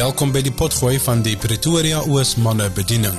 Welkom 0.00 0.30
by 0.32 0.40
die 0.40 0.52
potgooi 0.56 0.94
van 1.04 1.20
die 1.20 1.34
Pretoria 1.36 1.98
Oos 2.08 2.30
manne 2.40 2.70
bediening. 2.72 3.16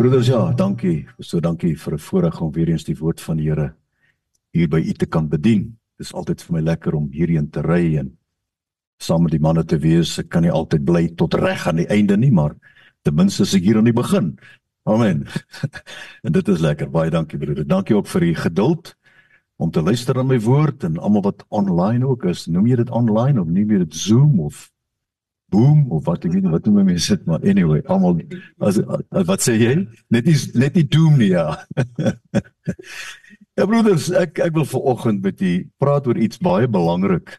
Broeders 0.00 0.30
ja, 0.32 0.40
dankie. 0.58 1.04
So 1.22 1.38
dankie 1.38 1.76
vir 1.78 1.94
'n 1.94 1.98
voorreg 1.98 2.40
om 2.40 2.50
weer 2.50 2.70
eens 2.70 2.84
die 2.84 2.96
woord 2.98 3.20
van 3.20 3.36
die 3.36 3.46
Here 3.46 3.74
hier 4.50 4.68
by 4.68 4.80
u 4.80 4.92
te 4.92 5.06
kan 5.06 5.28
bedien. 5.28 5.78
Dit 5.96 6.06
is 6.06 6.12
altyd 6.12 6.42
vir 6.42 6.54
my 6.54 6.60
lekker 6.60 6.94
om 6.94 7.08
hierheen 7.12 7.50
te 7.50 7.62
ry 7.62 7.98
en 7.98 8.18
saam 8.98 9.22
met 9.22 9.30
die 9.32 9.40
manne 9.40 9.64
te 9.64 9.78
wees. 9.78 10.18
Ek 10.18 10.28
kan 10.28 10.42
nie 10.42 10.50
altyd 10.50 10.84
bly 10.84 11.14
tot 11.14 11.34
reg 11.34 11.68
aan 11.68 11.76
die 11.76 11.88
einde 11.88 12.16
nie, 12.16 12.32
maar 12.32 12.56
ten 13.02 13.14
minste 13.14 13.42
is 13.42 13.54
ek 13.54 13.62
hier 13.62 13.76
aan 13.76 13.84
die 13.84 13.92
begin. 13.92 14.38
Amen. 14.82 15.26
en 16.24 16.32
dit 16.32 16.48
is 16.48 16.60
lekker. 16.60 16.90
Baie 16.90 17.10
dankie 17.10 17.38
broeder. 17.38 17.66
Dankie 17.66 17.96
ook 17.96 18.08
vir 18.08 18.22
u 18.22 18.34
geduld 18.34 18.96
om 19.60 19.70
te 19.70 19.82
luister 19.84 20.16
na 20.16 20.24
my 20.24 20.38
woord 20.40 20.84
en 20.88 20.98
almal 20.98 21.26
wat 21.28 21.44
online 21.48 22.06
ook 22.08 22.24
is. 22.32 22.46
Noem 22.48 22.70
jy 22.70 22.80
dit 22.80 22.92
online 22.96 23.40
of 23.42 23.48
noem 23.48 23.74
jy 23.74 23.80
dit 23.84 23.96
Zoom 23.96 24.38
of 24.40 24.68
Boom 25.50 25.88
of 25.90 26.04
wat 26.06 26.24
ek 26.24 26.36
weet 26.36 26.46
wat 26.46 26.66
noem 26.68 26.86
mense 26.92 27.10
dit 27.10 27.26
maar 27.26 27.42
anyway, 27.42 27.80
almal 27.90 28.20
as, 28.62 28.78
wat 29.26 29.42
sê 29.42 29.56
jy? 29.58 29.74
Net 30.14 30.28
nie 30.30 30.36
net 30.62 30.78
nie 30.78 30.86
doom 30.86 31.16
nie 31.18 31.32
ja. 31.32 31.58
ja 33.58 33.66
broeders, 33.66 34.12
ek 34.14 34.38
ek 34.46 34.54
wil 34.56 34.68
vanoggend 34.70 35.24
met 35.26 35.42
u 35.42 35.52
praat 35.82 36.06
oor 36.06 36.20
iets 36.22 36.38
baie 36.38 36.70
belangrik 36.70 37.34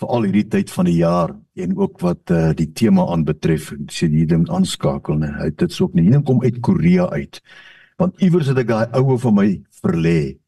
vir 0.00 0.10
al 0.10 0.26
hierdie 0.26 0.48
tyd 0.56 0.74
van 0.74 0.90
die 0.90 0.98
jaar 0.98 1.36
en 1.60 1.78
ook 1.78 2.02
wat 2.02 2.34
uh, 2.34 2.50
die 2.56 2.70
tema 2.74 3.06
aanbetref. 3.14 3.70
Sien 3.92 4.16
hier 4.16 4.28
ding 4.28 4.48
aanskakel 4.50 5.20
nee. 5.22 5.32
Hy 5.38 5.52
dit 5.54 5.76
sou 5.76 5.86
ook 5.86 5.96
nie. 5.96 6.08
Hier 6.08 6.24
kom 6.26 6.42
uit 6.42 6.58
Korea 6.64 7.06
uit. 7.14 7.40
Want 8.00 8.18
iewers 8.24 8.48
het 8.50 8.62
ek 8.64 8.72
daai 8.72 8.86
oue 8.98 9.20
van 9.20 9.36
my 9.38 9.48
verlê 9.84 10.40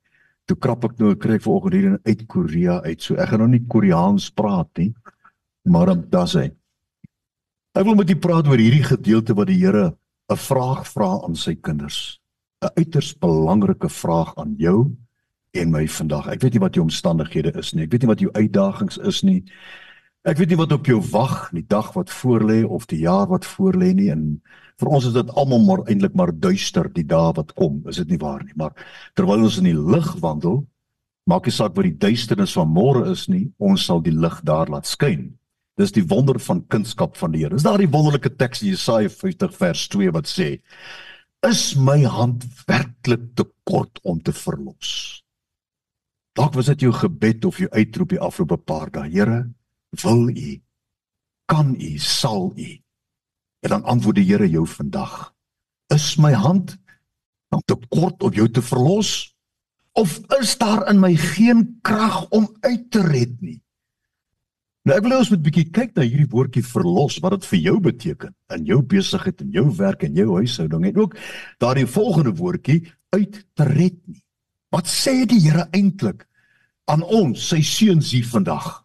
toe 0.46 0.56
krap 0.58 0.84
ek 0.84 0.98
nou 0.98 1.14
kry 1.16 1.38
vanoggend 1.42 1.74
hier 1.74 1.98
uit 2.04 2.26
Korea 2.26 2.80
uit. 2.82 3.00
So 3.02 3.16
ek 3.16 3.32
gaan 3.32 3.44
nou 3.44 3.50
nie 3.52 3.64
Koreaans 3.68 4.30
praat 4.34 4.70
nie. 4.78 4.92
Maar 5.64 5.92
dan 5.92 6.04
dan 6.10 6.28
sê 6.28 6.44
ek 7.72 7.86
wil 7.88 7.96
met 7.96 8.10
u 8.10 8.16
praat 8.20 8.48
oor 8.50 8.60
hierdie 8.60 8.84
gedeelte 8.84 9.34
wat 9.34 9.48
die 9.48 9.60
Here 9.62 9.94
'n 10.30 10.36
vraag 10.36 10.86
vra 10.88 11.22
aan 11.24 11.36
sy 11.36 11.54
kinders. 11.54 12.20
'n 12.62 12.70
Uiters 12.76 13.14
belangrike 13.18 13.88
vraag 13.88 14.34
aan 14.36 14.54
jou 14.58 14.96
en 15.52 15.70
my 15.70 15.86
vandag. 15.88 16.28
Ek 16.28 16.40
weet 16.40 16.52
nie 16.52 16.60
wat 16.60 16.74
jou 16.74 16.84
omstandighede 16.84 17.52
is 17.58 17.72
nie. 17.72 17.84
Ek 17.84 17.92
weet 17.92 18.02
nie 18.02 18.12
wat 18.12 18.20
jou 18.20 18.32
uitdagings 18.32 18.98
is 18.98 19.22
nie. 19.22 19.44
Ek 20.24 20.38
weet 20.38 20.48
nie 20.48 20.56
wat 20.56 20.72
op 20.72 20.86
jou 20.86 21.00
wag 21.10 21.50
die 21.50 21.66
dag 21.66 21.92
wat 21.94 22.10
voorlê 22.10 22.62
of 22.64 22.86
die 22.86 23.02
jaar 23.02 23.26
wat 23.26 23.46
voorlê 23.46 23.92
nie 23.94 24.10
en 24.10 24.42
vir 24.82 24.90
ons 24.90 25.06
is 25.06 25.14
dit 25.14 25.30
almal 25.38 25.62
maar 25.62 25.84
eintlik 25.86 26.16
maar 26.18 26.32
duister 26.34 26.88
die 26.96 27.06
dae 27.06 27.30
wat 27.38 27.54
kom, 27.58 27.80
is 27.90 28.00
dit 28.02 28.14
nie 28.14 28.20
waar 28.22 28.42
nie, 28.42 28.56
maar 28.58 28.74
terwyl 29.18 29.46
ons 29.46 29.60
in 29.60 29.70
die 29.70 29.78
lig 29.78 30.08
wandel, 30.24 30.64
maak 31.30 31.46
nie 31.46 31.54
saak 31.54 31.76
wat 31.76 31.86
die 31.86 31.98
duisternis 32.02 32.56
van 32.58 32.72
môre 32.72 33.06
is 33.12 33.28
nie, 33.30 33.46
ons 33.62 33.86
sal 33.86 34.02
die 34.02 34.14
lig 34.14 34.40
daar 34.48 34.72
laat 34.72 34.90
skyn. 34.90 35.30
Dis 35.80 35.94
die 35.94 36.04
wonder 36.04 36.36
van 36.42 36.60
kunskap 36.68 37.14
van 37.16 37.32
die 37.32 37.44
Here. 37.44 37.56
Is 37.56 37.64
daar 37.64 37.80
die 37.80 37.88
wonderlike 37.88 38.34
teks 38.36 38.60
in 38.60 38.74
Jesaja 38.74 39.08
50 39.08 39.54
vers 39.56 39.86
2 39.94 40.12
wat 40.12 40.28
sê: 40.28 40.58
Is 41.48 41.72
my 41.78 42.02
hand 42.04 42.44
werklik 42.68 43.30
te 43.38 43.46
kort 43.64 44.02
om 44.04 44.20
te 44.20 44.34
verlos? 44.36 45.22
Dalk 46.36 46.58
was 46.58 46.68
dit 46.74 46.84
jou 46.84 46.92
gebed 46.96 47.46
of 47.48 47.58
jou 47.60 47.70
uitroep 47.72 48.12
die 48.12 48.20
afgelope 48.20 48.60
paar 48.68 48.92
dae. 48.92 49.08
Here, 49.08 49.40
wil 50.04 50.28
U 50.28 50.52
kan 51.48 51.74
U 51.76 51.92
sal 51.98 52.52
U 52.52 52.70
En 53.62 53.70
dan 53.70 53.84
antwoord 53.84 54.18
die 54.18 54.26
Here 54.26 54.48
jou 54.50 54.66
vandag: 54.66 55.34
Is 55.94 56.16
my 56.18 56.32
hand 56.32 56.76
dan 57.48 57.62
te 57.64 57.76
kort 57.88 58.22
om 58.22 58.34
jou 58.34 58.48
te 58.50 58.62
verlos? 58.62 59.36
Of 59.92 60.18
is 60.40 60.56
daar 60.58 60.88
in 60.90 61.00
my 61.00 61.14
geen 61.16 61.78
krag 61.82 62.28
om 62.30 62.48
uit 62.60 62.90
te 62.90 63.02
red 63.06 63.40
nie? 63.40 63.60
Nou 64.82 64.96
ek 64.98 65.04
wil 65.06 65.14
ons 65.20 65.30
met 65.30 65.38
'n 65.38 65.46
bietjie 65.46 65.70
kyk 65.70 65.94
na 65.94 66.02
hierdie 66.02 66.30
woordjie 66.32 66.64
verlos 66.66 67.20
wat 67.22 67.36
dit 67.36 67.44
vir 67.44 67.58
jou 67.58 67.80
beteken 67.80 68.34
in 68.56 68.64
jou 68.66 68.80
besigheid 68.82 69.40
en 69.40 69.50
jou 69.50 69.70
werk 69.76 70.02
en 70.02 70.14
jou 70.14 70.34
huishouding 70.34 70.86
en 70.86 70.96
ook 70.96 71.14
daardie 71.58 71.86
volgende 71.86 72.34
woordjie 72.34 72.92
uit 73.14 73.46
te 73.54 73.64
red 73.64 73.98
nie. 74.08 74.24
Wat 74.72 74.86
sê 74.86 75.24
die 75.26 75.38
Here 75.38 75.68
eintlik 75.70 76.26
aan 76.84 77.02
ons, 77.02 77.48
sy 77.48 77.60
seuns 77.62 78.10
hier 78.10 78.26
vandag? 78.26 78.84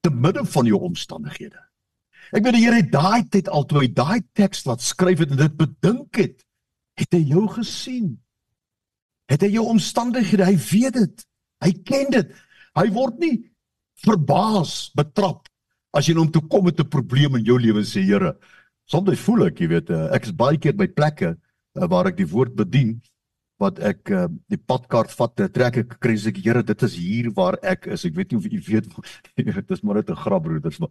Te 0.00 0.10
midde 0.10 0.44
van 0.44 0.66
jou 0.66 0.78
omstandighede. 0.78 1.61
Ek 2.32 2.44
weet 2.44 2.56
die 2.56 2.64
Here 2.64 2.80
het 2.80 2.92
daai 2.92 3.28
tyd 3.28 3.48
al 3.52 3.66
toe 3.68 3.82
hy 3.82 3.90
daai 3.92 4.22
teks 4.36 4.64
laat 4.64 4.80
skryf 4.84 5.20
het 5.20 5.34
en 5.34 5.40
dit 5.42 5.56
bedink 5.58 6.16
het, 6.16 6.38
het 6.96 7.12
hy 7.12 7.22
jou 7.34 7.44
gesien. 7.52 8.14
Het 9.28 9.44
hy 9.44 9.52
jou 9.58 9.66
omstandighede, 9.72 10.48
hy 10.48 10.56
weet 10.56 10.96
dit. 10.96 11.24
Hy 11.62 11.72
ken 11.86 12.10
dit. 12.14 12.32
Hy 12.78 12.86
word 12.94 13.20
nie 13.20 13.36
verbaas, 14.02 14.90
betrap 14.96 15.48
as 15.92 16.08
jy 16.08 16.16
hom 16.16 16.30
toe 16.32 16.42
kom 16.48 16.64
met 16.64 16.80
'n 16.80 16.88
probleem 16.88 17.36
in 17.36 17.44
jou 17.44 17.58
lewe 17.60 17.84
sê 17.84 18.00
Here. 18.00 18.36
Soms 18.88 19.20
voel 19.20 19.46
ek, 19.46 19.60
jy 19.60 19.68
weet, 19.68 19.90
eh, 19.90 20.08
ek 20.16 20.24
is 20.24 20.32
baie 20.32 20.56
keer 20.56 20.72
by 20.72 20.86
plekke 20.86 21.36
eh, 21.36 21.86
waar 21.88 22.06
ek 22.06 22.16
die 22.16 22.26
woord 22.26 22.56
bedien 22.56 23.00
wat 23.62 23.80
ek 23.82 24.10
uh, 24.10 24.26
die 24.50 24.58
padkaart 24.58 25.12
vat 25.14 25.42
trek 25.54 25.78
ek 25.82 25.96
kry 26.02 26.16
ek 26.30 26.40
Here 26.42 26.62
dit 26.66 26.84
is 26.86 26.96
hier 26.98 27.30
waar 27.36 27.58
ek 27.62 27.86
is. 27.94 28.04
Ek 28.08 28.16
weet 28.16 28.32
nie 28.32 28.40
of 28.40 28.46
u 28.46 28.60
weet 28.68 28.88
dit 29.58 29.74
is 29.76 29.82
maar 29.82 30.00
net 30.00 30.10
'n 30.10 30.22
grap 30.24 30.44
broeders 30.46 30.80
maar 30.82 30.90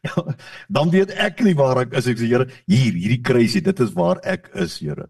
dan 0.76 0.90
weet 0.90 1.14
ek 1.14 1.44
nie 1.46 1.54
waar 1.54 1.84
ek 1.84 1.94
is. 2.00 2.08
Ek 2.10 2.18
sê 2.18 2.26
Here 2.26 2.48
hier 2.66 2.92
hierdie 2.92 3.22
kruisie 3.22 3.62
dit 3.62 3.80
is 3.80 3.92
waar 3.94 4.20
ek 4.24 4.50
is 4.54 4.80
Here. 4.80 5.08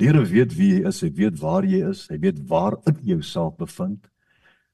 Die 0.00 0.08
Here 0.08 0.24
weet 0.24 0.56
wie 0.56 0.72
jy 0.78 0.88
is 0.88 1.02
hy 1.04 1.10
weet 1.20 1.40
waar 1.40 1.64
jy 1.64 1.84
is 1.90 2.08
hy 2.10 2.18
weet 2.18 2.40
waar 2.48 2.78
in 2.86 2.98
jouself 3.14 3.56
bevind. 3.56 4.08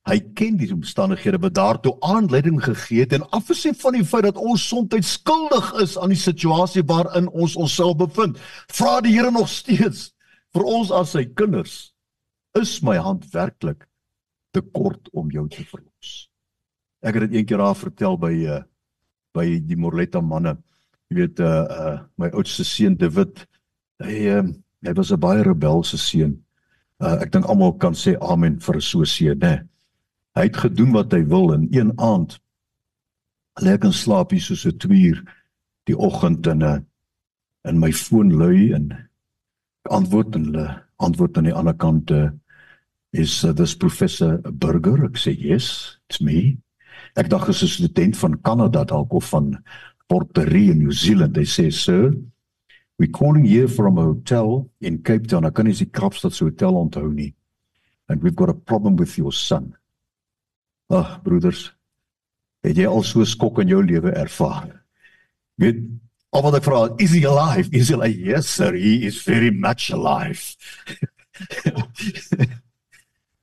Hy 0.08 0.20
ken 0.38 0.56
die 0.56 0.70
omstandighede 0.72 1.40
wat 1.42 1.56
daartoe 1.58 1.92
aanleiding 2.00 2.62
gegee 2.64 3.02
het 3.04 3.12
en 3.12 3.26
afgesien 3.36 3.74
van 3.76 3.98
die 3.98 4.06
feit 4.08 4.24
dat 4.24 4.38
ons 4.40 4.62
soms 4.68 5.10
skuldig 5.12 5.72
is 5.82 5.98
aan 5.98 6.14
die 6.14 6.20
situasie 6.20 6.84
waarin 6.86 7.28
ons 7.28 7.56
onsself 7.56 7.98
bevind 8.00 8.38
vra 8.72 9.00
die 9.04 9.12
Here 9.18 9.30
nog 9.30 9.50
steeds 9.52 10.14
vir 10.54 10.64
ons 10.64 10.90
as 10.94 11.12
sy 11.16 11.24
kinders 11.36 11.92
is 12.58 12.78
my 12.82 12.96
hand 12.96 13.26
werklik 13.34 13.86
te 14.54 14.62
kort 14.62 15.10
om 15.12 15.30
jou 15.30 15.44
te 15.52 15.64
verlos. 15.68 16.28
Ek 17.04 17.14
het 17.14 17.28
dit 17.28 17.38
eendag 17.38 17.60
daar 17.62 17.78
vertel 17.78 18.18
by 18.18 18.34
uh 18.48 18.62
by 19.36 19.44
die 19.60 19.76
Morletta 19.76 20.22
manne. 20.24 20.56
Jy 21.10 21.16
weet 21.20 21.40
uh 21.44 21.66
uh 21.68 21.96
my 22.18 22.30
oudste 22.32 22.64
seun 22.64 22.96
David, 22.98 23.44
hy 24.02 24.16
uh, 24.32 24.42
hy 24.86 24.92
was 24.96 25.12
'n 25.12 25.20
baie 25.20 25.44
rebelse 25.44 25.98
seun. 25.98 26.38
Uh 26.98 27.20
ek 27.22 27.32
dink 27.32 27.46
almal 27.46 27.76
kan 27.78 27.94
sê 27.94 28.16
amen 28.20 28.58
vir 28.58 28.80
so 28.80 29.00
'n 29.00 29.06
seun, 29.06 29.38
né? 29.38 29.68
Hy 30.34 30.48
het 30.48 30.56
gedoen 30.56 30.92
wat 30.92 31.12
hy 31.12 31.22
wil 31.22 31.52
en 31.54 31.68
een 31.70 31.92
aand 31.98 32.38
lê 33.60 33.74
ek 33.74 33.84
in 33.84 33.92
slaap 33.92 34.30
hier 34.30 34.40
soos 34.40 34.66
'n 34.66 34.78
twier 34.78 35.22
die 35.86 35.96
oggend 35.96 36.46
en 36.46 36.62
uh, 36.62 36.78
in 37.64 37.78
my 37.78 37.92
foon 37.92 38.30
lui 38.32 38.72
en 38.72 39.07
antwoord 39.88 40.36
en 40.36 40.44
hulle 40.50 40.68
antwoord 40.96 41.38
aan 41.38 41.48
die 41.50 41.54
ander 41.54 41.76
kant 41.76 42.10
uh, 42.10 42.30
is 43.12 43.44
uh, 43.44 43.52
this 43.52 43.74
professor 43.76 44.38
Burger. 44.52 45.04
Ek 45.08 45.18
sê 45.20 45.34
yes 45.34 45.98
it's 46.08 46.20
me. 46.20 46.56
Ek 47.16 47.30
dink 47.30 47.48
is 47.48 47.62
'n 47.62 47.68
student 47.68 48.16
van 48.16 48.40
Kanada 48.42 48.84
dalk 48.84 49.12
of 49.12 49.30
van 49.30 49.56
Porterie 50.08 50.70
in 50.70 50.78
New 50.78 50.92
Zealand. 50.92 51.34
They 51.34 51.44
say 51.44 51.70
sir 51.70 52.12
we 52.98 53.06
calling 53.06 53.44
here 53.44 53.68
from 53.68 53.98
a 53.98 54.02
hotel 54.02 54.68
in 54.80 55.02
Cape 55.02 55.26
Town. 55.28 55.46
Ek 55.46 55.54
kan 55.54 55.68
nie 55.68 55.76
die 55.78 55.86
Kaapstad 55.86 56.34
se 56.34 56.44
hotel 56.44 56.74
onthou 56.74 57.12
nie. 57.12 57.32
And 58.08 58.22
we've 58.22 58.36
got 58.36 58.50
a 58.50 58.54
problem 58.54 58.96
with 58.96 59.16
your 59.18 59.32
son. 59.32 59.76
Ag 60.90 61.22
broeders 61.22 61.72
het 62.64 62.76
jy 62.76 62.88
al 62.90 63.04
so 63.06 63.22
skok 63.24 63.60
in 63.62 63.70
jou 63.70 63.82
lewe 63.84 64.10
ervaar? 64.18 64.72
Weet 65.62 65.84
Of 66.38 66.44
wat 66.46 66.54
ek 66.60 66.66
vra, 66.68 66.80
is 67.02 67.10
he 67.16 67.24
alive? 67.26 67.66
Is 67.74 67.88
he 67.90 67.96
like, 67.98 68.14
yes 68.14 68.46
sir, 68.46 68.70
he 68.78 69.02
is 69.08 69.18
very 69.26 69.50
much 69.50 69.90
alive. 69.90 70.54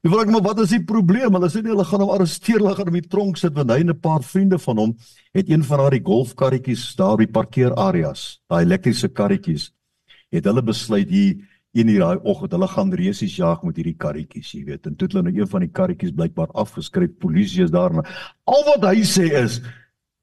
Ek 0.05 0.11
vra 0.13 0.21
hom 0.21 0.37
wat 0.45 0.59
is 0.61 0.69
die 0.69 0.83
probleem? 0.85 1.33
Hulle 1.33 1.49
sê 1.49 1.63
nee, 1.63 1.73
hulle 1.73 1.83
gaan 1.89 2.03
hom 2.05 2.11
arresteer, 2.13 2.59
hulle 2.61 2.75
gaan 2.77 2.91
hom 2.91 2.97
in 2.99 3.03
die 3.03 3.11
tronk 3.11 3.39
sit 3.41 3.55
want 3.57 3.73
hy 3.73 3.79
en 3.81 3.89
'n 3.89 3.99
paar 3.99 4.21
vriende 4.23 4.59
van 4.61 4.77
hom 4.77 4.91
het 5.33 5.49
een 5.49 5.63
van 5.65 5.81
daardie 5.81 6.03
golfkarretjies 6.05 6.83
daar 6.95 7.17
by 7.17 7.25
parkeerareas, 7.25 8.39
daai 8.47 8.63
elektriese 8.63 9.09
karretjies. 9.09 9.71
Het 10.31 10.45
hulle 10.45 10.61
besluit 10.61 11.09
hier 11.09 11.41
in 11.73 11.89
hierdie 11.89 12.21
oggend, 12.23 12.53
hulle 12.53 12.69
gaan 12.69 12.93
resies 12.93 13.35
jag 13.35 13.63
met 13.63 13.75
hierdie 13.75 13.97
karretjies, 13.97 14.53
jy 14.53 14.63
weet. 14.69 14.85
En 14.85 14.95
toe 14.95 15.07
het 15.09 15.17
hulle 15.17 15.31
nou 15.31 15.35
een 15.41 15.49
van 15.51 15.65
die 15.65 15.73
karretjies 15.73 16.13
blykbaar 16.15 16.53
afgeskryf. 16.53 17.17
Polisie 17.19 17.65
is 17.65 17.71
daar. 17.73 17.91
Al 18.45 18.63
wat 18.69 18.85
hy 18.93 19.01
sê 19.03 19.25
is 19.41 19.59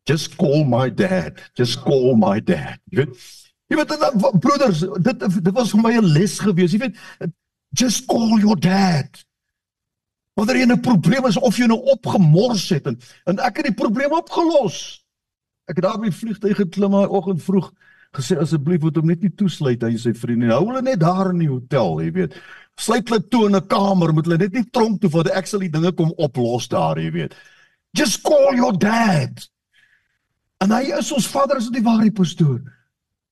just 0.05 0.37
call 0.37 0.65
my 0.65 0.89
dad. 0.89 1.41
Just 1.55 1.81
call 1.81 2.17
my 2.17 2.41
dad. 2.41 2.79
Jy 2.91 3.05
weet 3.05 3.31
jy 3.73 3.79
weet 3.79 3.89
dan 3.89 4.39
broeders 4.43 4.83
dit 5.01 5.23
dit 5.45 5.55
was 5.57 5.71
vir 5.73 5.81
my 5.81 5.93
'n 5.97 6.13
les 6.13 6.39
gewees 6.39 6.73
jy 6.73 6.81
weet 6.83 6.97
just 7.73 8.07
call 8.07 8.39
your 8.39 8.57
dad. 8.57 9.25
Wanneer 10.35 10.57
jy 10.57 10.67
'n 10.67 10.81
probleem 10.81 11.27
is 11.27 11.39
of 11.39 11.57
jy 11.57 11.67
nou 11.67 11.81
opgemors 11.95 12.69
het 12.69 12.87
en 12.87 12.99
en 13.27 13.39
ek 13.39 13.57
het 13.57 13.67
die 13.67 13.81
probleem 13.85 14.13
opgelos. 14.13 15.05
Ek 15.69 15.77
het 15.77 15.85
daar 15.85 15.99
by 15.99 16.11
vliegtuig 16.11 16.57
geklim 16.57 16.91
daai 16.91 17.09
oggend 17.09 17.43
vroeg 17.43 17.73
gesê 18.13 18.37
asseblief 18.37 18.83
moet 18.83 18.97
hom 18.97 19.07
net 19.07 19.23
nie 19.23 19.33
toesluit 19.33 19.83
hy 19.83 19.97
sy 19.97 20.13
vriende 20.13 20.53
hou 20.53 20.67
hulle 20.67 20.83
net 20.83 21.01
daar 21.01 21.31
in 21.31 21.39
die 21.39 21.49
hotel 21.49 22.01
jy 22.01 22.11
weet. 22.13 22.35
Sluit 22.77 23.09
hulle 23.09 23.29
toe 23.29 23.47
in 23.47 23.57
'n 23.57 23.67
kamer 23.69 24.13
moet 24.13 24.27
hulle 24.27 24.39
net 24.39 24.53
nie 24.53 24.69
tronk 24.71 25.01
toe 25.01 25.11
voor 25.11 25.31
ek 25.31 25.47
sal 25.47 25.61
die 25.61 25.71
dinge 25.73 25.93
kom 25.93 26.13
oplos 26.19 26.69
daar 26.69 26.99
jy 26.99 27.11
weet. 27.11 27.35
Just 27.95 28.23
call 28.23 28.55
your 28.57 28.73
dad 28.73 29.52
en 30.63 30.75
hy 30.77 30.93
is 30.99 31.13
ons 31.15 31.29
vader 31.35 31.61
is 31.61 31.71
die 31.75 31.85
ware 31.85 32.11
pastoor 32.15 32.61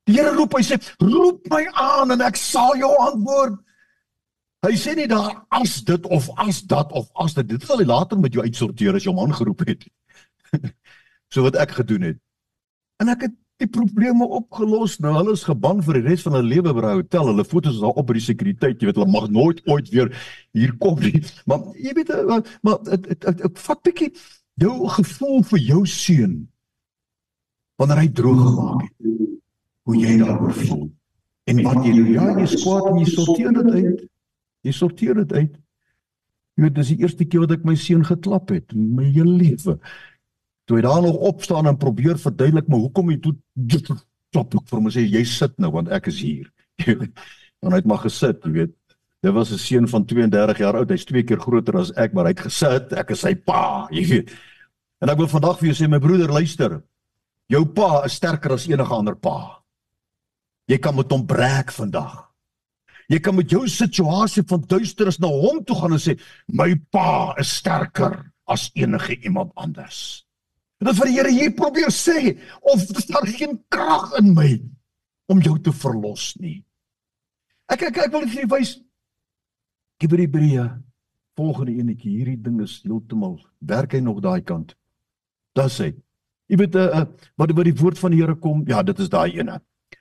die 0.09 0.17
Here 0.17 0.33
roep 0.35 0.57
hy 0.59 0.63
sê 0.67 0.81
roep 1.03 1.47
my 1.53 1.65
aan 1.79 2.17
en 2.17 2.25
ek 2.27 2.39
sal 2.41 2.77
jou 2.81 2.91
antwoord 3.07 3.59
hy 4.67 4.75
sê 4.77 4.97
nie 4.97 5.09
daar 5.11 5.43
as 5.61 5.81
dit 5.87 6.09
of 6.11 6.31
as 6.47 6.63
dat 6.69 6.93
of 6.93 7.09
as 7.25 7.37
dit 7.39 7.53
dit 7.55 7.67
sal 7.67 7.81
hy 7.83 7.89
later 7.89 8.21
met 8.21 8.35
jou 8.35 8.45
uitsorteer 8.45 8.99
as 8.99 9.07
jou 9.09 9.15
man 9.17 9.33
geroep 9.37 9.63
het 9.69 9.87
so 11.33 11.47
wat 11.47 11.61
ek 11.63 11.79
gedoen 11.83 12.11
het 12.11 12.21
en 13.01 13.15
ek 13.15 13.29
het 13.29 13.39
die 13.61 13.69
probleme 13.69 14.25
opgelos. 14.25 14.99
Nou 15.05 15.13
hulle 15.19 15.35
is 15.37 15.45
gebang 15.49 15.83
vir 15.85 15.99
die 15.99 16.07
res 16.09 16.25
van 16.25 16.39
hulle 16.39 16.49
lewe 16.55 16.73
by 16.73 16.81
'n 16.81 17.01
hotel. 17.03 17.27
Hulle 17.29 17.45
foto's 17.45 17.75
is 17.77 17.83
daar 17.85 17.99
op 18.01 18.07
by 18.09 18.17
die 18.17 18.25
sekuriteit. 18.25 18.81
Jy 18.81 18.89
weet 18.89 19.01
hulle 19.01 19.13
mag 19.13 19.29
nooit 19.29 19.61
ooit 19.67 19.89
weer 19.93 20.09
hier 20.53 20.73
kom 20.79 21.01
nie. 21.01 21.21
Maar 21.49 21.61
jy 21.77 21.93
weet 21.95 22.11
eh, 22.11 22.41
maar 22.63 22.79
ek 22.89 23.59
vat 23.67 23.83
bietjie 23.83 24.13
jou 24.57 24.89
gevoel 24.89 25.43
vir 25.53 25.59
jou 25.59 25.85
seun 25.87 26.49
wanneer 27.81 28.03
hy 28.05 28.11
droog 28.21 28.45
gemaak 28.45 28.85
het. 28.85 28.95
Hoe 29.89 29.97
jy 29.97 30.19
daaroor 30.21 30.55
voel. 30.55 30.85
En 31.51 31.63
wat 31.65 31.81
jy 31.87 31.97
doen? 31.97 32.13
Ja, 32.15 32.29
jy 32.39 32.47
skwaad 32.53 32.91
en 32.93 33.01
jy 33.01 33.09
sorteer 33.15 33.57
dit 33.57 33.73
uit. 33.73 34.07
Jy 34.69 34.77
sorteer 34.77 35.21
dit 35.23 35.33
uit. 35.33 35.59
Jy 36.55 36.67
weet 36.67 36.77
dis 36.77 36.93
die 36.93 37.01
eerste 37.01 37.25
keer 37.25 37.47
wat 37.47 37.57
ek 37.57 37.67
my 37.67 37.75
seun 37.81 38.05
geklap 38.05 38.53
het 38.53 38.77
in 38.77 38.91
my 38.99 39.09
hele 39.09 39.33
lewe 39.33 39.79
toe 40.71 40.79
hy 40.79 40.85
daar 40.87 41.03
nog 41.03 41.17
opstaan 41.27 41.67
en 41.67 41.77
probeer 41.77 42.19
verduidelik 42.19 42.69
maar 42.71 42.85
hoekom 42.85 43.09
hy 43.11 43.17
toe 43.19 43.33
klop 44.31 44.53
ek 44.55 44.69
vir 44.71 44.79
hom 44.79 44.91
sê 44.95 45.03
jy 45.03 45.25
sit 45.27 45.57
nou 45.59 45.73
want 45.75 45.89
ek 45.91 46.07
is 46.13 46.21
hier. 46.23 46.47
en 46.87 47.73
hy 47.75 47.81
het 47.81 47.89
maar 47.91 48.05
gesit, 48.05 48.39
jy 48.47 48.53
weet. 48.55 48.77
Dit 49.21 49.35
was 49.35 49.51
'n 49.53 49.59
seun 49.59 49.89
van 49.91 50.05
32 50.07 50.63
jaar 50.63 50.79
oud. 50.79 50.93
Hy's 50.95 51.05
twee 51.05 51.25
keer 51.27 51.41
groter 51.41 51.77
as 51.77 51.91
ek, 51.97 52.15
maar 52.15 52.25
hy 52.25 52.37
het 52.37 52.47
gesit. 52.47 52.93
Ek 52.93 53.11
is 53.11 53.21
sy 53.27 53.35
pa, 53.35 53.89
jy 53.91 54.05
weet. 54.07 54.31
En 55.03 55.11
ek 55.11 55.19
wil 55.19 55.29
vandag 55.29 55.59
vir 55.59 55.73
jou 55.73 55.77
sê 55.77 55.91
my 55.91 55.99
broeder, 55.99 56.31
luister. 56.31 56.79
Jou 57.51 57.65
pa 57.75 58.05
is 58.07 58.15
sterker 58.21 58.55
as 58.55 58.69
enige 58.71 58.95
ander 58.95 59.17
pa. 59.19 59.61
Jy 60.71 60.79
kan 60.79 60.95
met 60.95 61.11
hom 61.11 61.25
breek 61.27 61.73
vandag. 61.75 62.31
Jy 63.11 63.19
kan 63.19 63.35
met 63.35 63.51
jou 63.51 63.65
situasie 63.67 64.45
van 64.47 64.63
duisternis 64.71 65.19
na 65.19 65.31
hom 65.35 65.65
toe 65.67 65.75
gaan 65.81 65.97
en 65.97 66.03
sê 66.03 66.15
my 66.55 66.77
pa 66.95 67.35
is 67.43 67.51
sterker 67.59 68.21
as 68.47 68.69
enige 68.79 69.17
iemand 69.27 69.51
anders. 69.59 70.23
En 70.79 70.87
dit 70.87 70.99
wat 70.99 71.11
die 71.11 71.17
Here 71.17 71.33
hier 71.35 71.51
probeer 71.53 71.91
sê, 71.93 72.37
of 72.63 72.87
daar 73.11 73.27
geen 73.27 73.59
krag 73.69 74.15
in 74.21 74.31
my 74.35 74.53
om 75.31 75.43
jou 75.43 75.59
te 75.59 75.75
verlos 75.75 76.37
nie. 76.39 76.63
Ek 77.71 77.83
ek 77.91 78.07
ek 78.07 78.15
wil 78.15 78.27
vir 78.27 78.43
julle 78.43 78.55
wys 78.55 78.79
Hebreë 80.01 80.65
volgende 81.37 81.75
enetjie. 81.77 82.15
Hierdie 82.19 82.41
ding 82.41 82.61
is 82.65 82.81
heeltemal 82.85 83.37
werk 83.61 83.93
hy 83.93 84.01
nog 84.01 84.23
daai 84.25 84.41
kant. 84.41 84.75
Das 85.55 85.79
hy. 85.83 85.93
Jy 86.51 86.59
weet 86.59 86.79
uh, 86.81 87.05
wat 87.39 87.53
wat 87.55 87.69
die 87.69 87.77
woord 87.79 88.01
van 88.01 88.15
die 88.15 88.21
Here 88.23 88.35
kom, 88.43 88.65
ja, 88.69 88.83
dit 88.83 88.99
is 88.99 89.11
daai 89.13 89.39
ene. 89.39 89.61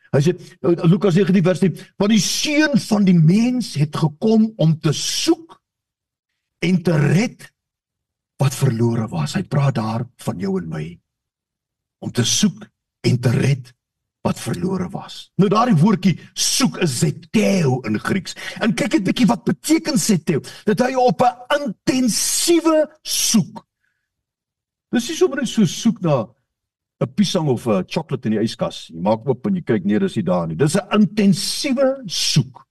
Hy 0.10 0.22
sê 0.26 0.34
uh, 0.34 0.74
Lukas 0.90 1.18
19 1.20 1.46
vers 1.46 1.62
10, 1.62 1.82
want 2.02 2.14
die 2.16 2.24
seun 2.24 2.80
van 2.88 3.06
die 3.06 3.18
mens 3.18 3.76
het 3.78 3.96
gekom 4.02 4.50
om 4.58 4.74
te 4.82 4.94
soek 4.96 5.60
en 6.66 6.82
te 6.84 6.96
red 6.98 7.46
wat 8.42 8.56
verlore 8.56 9.06
was. 9.12 9.36
Hy 9.38 9.44
praat 9.52 9.78
daar 9.78 10.08
van 10.26 10.42
jou 10.42 10.56
en 10.60 10.72
my 10.72 10.86
om 12.00 12.12
te 12.16 12.26
soek 12.26 12.66
en 13.06 13.20
te 13.22 13.32
red 13.36 13.70
wat 14.26 14.40
verlore 14.40 14.90
was. 14.92 15.30
Nou 15.40 15.48
daardie 15.52 15.78
woordjie 15.80 16.16
soek 16.34 16.80
is 16.84 16.98
zeteo 17.00 17.80
in 17.88 18.00
Grieks. 18.02 18.36
En 18.60 18.76
kyk 18.76 18.98
net 18.98 19.08
bietjie 19.08 19.30
wat 19.30 19.46
beteken 19.48 20.00
zeteo. 20.00 20.42
Dit 20.68 20.82
hy 20.84 20.94
op 21.00 21.22
'n 21.24 21.62
intensiewe 21.62 22.90
soek. 23.04 23.66
Dis 24.92 25.08
nie 25.10 25.16
sommer 25.16 25.38
net 25.38 25.48
so 25.48 25.66
soek 25.66 26.02
na 26.02 26.26
'n 27.00 27.14
piesang 27.16 27.48
of 27.48 27.68
'n 27.68 27.86
chocolate 27.88 28.26
in 28.28 28.36
die 28.36 28.44
yskas. 28.44 28.90
Jy 28.92 29.02
maak 29.02 29.28
oop 29.28 29.46
en 29.48 29.56
jy 29.56 29.64
kyk 29.64 29.86
nee, 29.86 30.00
dis 30.00 30.16
nie 30.16 30.24
daar 30.24 30.48
nie. 30.48 30.56
Dis 30.56 30.76
'n 30.76 30.88
intensiewe 30.92 32.04
soek. 32.06 32.66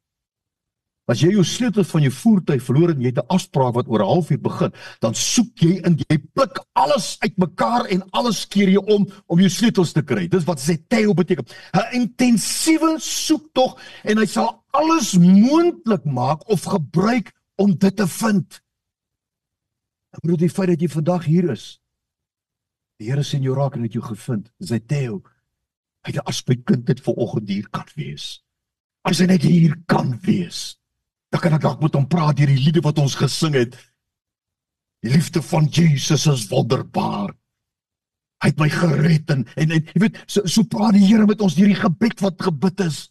As 1.09 1.23
jy 1.25 1.31
jou 1.33 1.45
sleutels 1.45 1.89
van 1.89 2.05
jou 2.05 2.11
voertuig 2.13 2.61
verloor 2.63 2.91
en 2.93 3.01
jy 3.01 3.09
het 3.09 3.19
'n 3.23 3.33
afspraak 3.33 3.75
wat 3.75 3.89
oor 3.89 4.03
'n 4.03 4.13
halfuur 4.13 4.41
begin, 4.41 4.73
dan 5.01 5.15
soek 5.15 5.57
jy 5.57 5.81
in 5.87 5.97
jy 5.97 6.19
pluk 6.35 6.61
alles 6.75 7.17
uitmekaar 7.21 7.87
en 7.89 8.03
alles 8.13 8.45
keer 8.47 8.69
jy 8.69 8.77
om 8.77 9.09
om 9.27 9.39
jou 9.41 9.49
sleutels 9.49 9.93
te 9.93 10.03
kry. 10.03 10.29
Dis 10.29 10.45
wat 10.45 10.61
zeteo 10.61 11.15
beteken. 11.15 11.47
'n 11.73 11.95
Intensiewe 11.95 12.99
soektog 12.99 13.81
en 14.05 14.19
hy 14.19 14.27
sal 14.27 14.65
alles 14.73 15.17
moontlik 15.17 16.05
maak 16.05 16.47
of 16.51 16.63
gebruik 16.65 17.33
om 17.57 17.75
dit 17.79 17.97
te 17.97 18.07
vind. 18.07 18.61
Ek 20.13 20.21
bedoel 20.21 20.37
die 20.37 20.51
feit 20.51 20.69
dat 20.69 20.81
jy 20.81 20.89
vandag 20.89 21.25
hier 21.25 21.51
is. 21.51 21.81
Die 22.99 23.07
Here 23.07 23.23
sien 23.23 23.45
jou 23.47 23.55
raak 23.55 23.77
en 23.79 23.85
het 23.87 23.95
jou 23.95 24.03
gevind. 24.03 24.51
Zeteo. 24.59 25.23
Hy 26.03 26.13
het 26.13 26.19
'n 26.19 26.29
aspek 26.31 26.65
kind 26.65 26.87
dit 26.87 27.01
vanoggend 27.01 27.49
hier 27.49 27.69
kan 27.71 27.87
wees. 27.95 28.43
As 29.05 29.19
hy 29.19 29.27
net 29.27 29.43
hier 29.43 29.77
kan 29.87 30.19
wees. 30.23 30.79
Dan 31.31 31.41
kan 31.41 31.53
ek 31.53 31.61
dalk 31.61 31.83
met 31.83 31.95
hom 31.95 32.09
praat 32.09 32.37
deur 32.37 32.47
die 32.47 32.65
liede 32.65 32.81
wat 32.81 32.99
ons 32.99 33.15
gesing 33.15 33.55
het. 33.55 33.77
Die 35.03 35.11
liefde 35.11 35.43
van 35.43 35.67
Jesus 35.67 36.27
is 36.27 36.49
wonderbaar. 36.49 37.35
Hy 38.43 38.49
het 38.49 38.59
my 38.59 38.69
gered 38.69 39.31
en, 39.31 39.47
en 39.57 39.69
jy 39.69 39.83
weet 39.95 40.25
so 40.27 40.47
so 40.47 40.63
praat 40.63 40.95
die 40.95 41.07
Here 41.07 41.27
met 41.27 41.41
ons 41.41 41.55
deur 41.55 41.67
die 41.67 41.83
gebed 41.83 42.21
wat 42.21 42.43
gebid 42.43 42.81
is. 42.81 43.11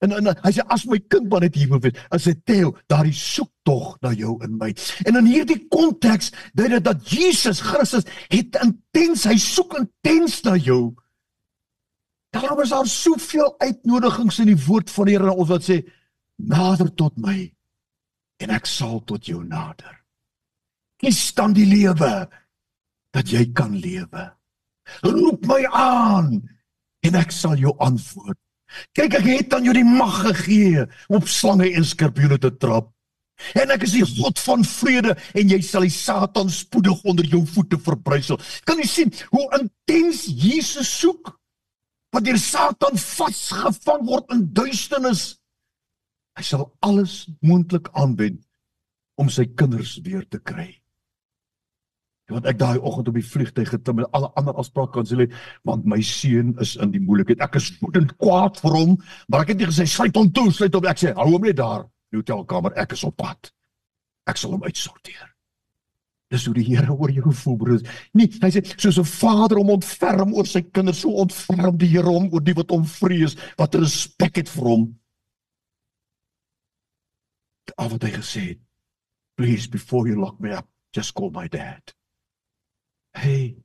En, 0.00 0.14
en 0.16 0.30
hy 0.32 0.52
sê 0.56 0.64
as 0.72 0.86
my 0.88 0.96
kind 1.12 1.28
maar 1.28 1.44
net 1.44 1.56
hier 1.60 1.68
moet 1.68 1.84
wees, 1.84 2.00
as 2.14 2.24
hy 2.30 2.32
tel 2.48 2.72
daardie 2.88 3.16
soek 3.16 3.50
tog 3.68 3.92
na 4.04 4.14
jou 4.16 4.38
en 4.44 4.56
my. 4.56 4.70
En 5.04 5.20
in 5.20 5.28
hierdie 5.28 5.58
konteks 5.72 6.32
dui 6.56 6.70
dit 6.72 6.84
dat 6.86 7.04
Jesus 7.04 7.60
Christus 7.64 8.08
het 8.32 8.56
intens 8.64 9.26
hy 9.28 9.36
soek 9.40 9.76
intens 9.82 10.40
na 10.46 10.56
jou. 10.56 10.94
Daarom 12.32 12.62
is 12.64 12.72
daar 12.72 12.88
soveel 12.88 13.52
uitnodigings 13.60 14.40
in 14.40 14.52
die 14.54 14.60
woord 14.66 14.90
van 14.94 15.10
die 15.10 15.18
Here 15.18 15.34
ons 15.34 15.50
wat 15.50 15.66
sê 15.66 15.80
nader 16.40 16.88
tot 16.96 17.18
my 17.20 17.36
en 18.40 18.52
ek 18.56 18.68
sal 18.70 19.02
tot 19.04 19.26
jou 19.28 19.42
nader. 19.44 19.98
Kies 21.00 21.20
dan 21.36 21.52
die 21.56 21.68
lewe 21.68 22.12
dat 23.12 23.28
jy 23.28 23.50
kan 23.56 23.74
lewe. 23.76 24.30
Roep 25.04 25.44
my 25.48 25.60
aan 25.76 26.38
en 27.04 27.18
ek 27.20 27.34
sal 27.34 27.58
jou 27.60 27.74
antwoord. 27.82 28.39
Kyk 28.96 29.18
ek 29.20 29.26
het 29.28 29.54
aan 29.56 29.66
jou 29.66 29.74
die 29.76 29.86
mag 29.86 30.20
gegee 30.28 30.86
om 31.08 31.20
op 31.20 31.28
slange 31.28 31.70
en 31.74 31.86
skorpioene 31.86 32.38
te 32.38 32.52
trap. 32.56 32.92
En 33.56 33.72
ek 33.72 33.86
is 33.86 33.96
die 33.96 34.04
God 34.04 34.38
van 34.44 34.64
vrede 34.68 35.16
en 35.32 35.52
jy 35.52 35.60
sal 35.64 35.86
die 35.86 35.94
Satan 35.94 36.50
spoedig 36.52 37.02
onder 37.08 37.24
jou 37.24 37.40
voete 37.48 37.80
verbrysel. 37.80 38.40
Kan 38.68 38.82
jy 38.82 38.88
sien 38.88 39.12
hoe 39.32 39.46
intens 39.58 40.26
Jesus 40.28 40.90
soek? 41.00 41.32
Want 42.12 42.26
deur 42.26 42.40
Satan 42.42 42.98
vasgevang 43.00 44.04
word 44.08 44.34
in 44.34 44.48
duisternis 44.52 45.40
Hy 46.40 46.44
sal 46.46 46.70
alles 46.80 47.26
moontlik 47.44 47.90
aanwend 48.00 48.40
om 49.20 49.28
sy 49.28 49.44
kinders 49.60 49.98
weer 50.06 50.22
te 50.24 50.38
kry. 50.40 50.79
Want 52.30 52.46
ek 52.46 52.58
daai 52.60 52.78
oggend 52.78 53.08
op 53.10 53.16
die 53.18 53.26
vliegtuig 53.26 53.72
getim 53.74 54.02
en 54.02 54.10
alle 54.16 54.30
ander 54.38 54.54
afsprake 54.60 54.94
kan 54.94 55.08
sê 55.08 55.26
want 55.68 55.86
my 55.88 56.00
seun 56.02 56.54
is 56.62 56.76
in 56.76 56.92
die 56.94 57.02
moeilikheid. 57.02 57.42
Ek 57.42 57.58
is 57.60 57.72
woedend 57.80 58.14
kwaad 58.22 58.60
vir 58.62 58.76
hom, 58.76 58.94
maar 59.28 59.44
ek 59.44 59.54
het 59.54 59.62
nie 59.62 59.70
gesê 59.70 59.86
sluit 59.90 60.16
hom 60.16 60.30
toe, 60.34 60.50
sluit 60.54 60.74
hom. 60.74 60.86
Ek 60.86 61.02
sê 61.02 61.14
hou 61.16 61.26
hom 61.32 61.48
net 61.48 61.58
daar 61.58 61.84
in 61.84 62.18
die 62.18 62.22
hotelkamer. 62.22 62.76
Ek 62.78 62.94
is 62.96 63.04
op 63.08 63.18
pad. 63.18 63.50
Ek 64.30 64.38
sal 64.38 64.54
hom 64.54 64.64
uitsorteer. 64.64 65.26
Dis 66.30 66.44
hoe 66.46 66.54
die 66.54 66.68
Here 66.68 66.94
oor 66.94 67.10
jou 67.10 67.32
voel, 67.34 67.56
broer. 67.58 67.80
Nee, 68.14 68.30
hy 68.30 68.50
sê 68.54 68.62
soos 68.76 69.00
'n 69.02 69.04
vader 69.04 69.58
om 69.58 69.74
ontferm 69.74 70.34
oor 70.34 70.46
sy 70.46 70.62
kinders, 70.62 71.02
so 71.02 71.10
ontferm 71.10 71.76
die 71.76 71.90
Here 71.90 72.06
hom 72.06 72.30
oor 72.30 72.40
die 72.40 72.54
wat 72.54 72.70
hom 72.70 72.84
vrees, 72.84 73.34
wat 73.58 73.74
respek 73.74 74.36
het 74.36 74.48
vir 74.48 74.64
hom 74.64 74.86
al 77.76 77.88
wat 77.88 78.02
hy 78.02 78.12
gesê 78.14 78.42
het. 78.52 78.60
Please 79.36 79.68
before 79.68 80.08
you 80.08 80.20
lock 80.20 80.40
me 80.40 80.52
up, 80.52 80.68
just 80.92 81.14
call 81.14 81.30
my 81.30 81.48
dad. 81.48 81.94
Hey. 83.10 83.56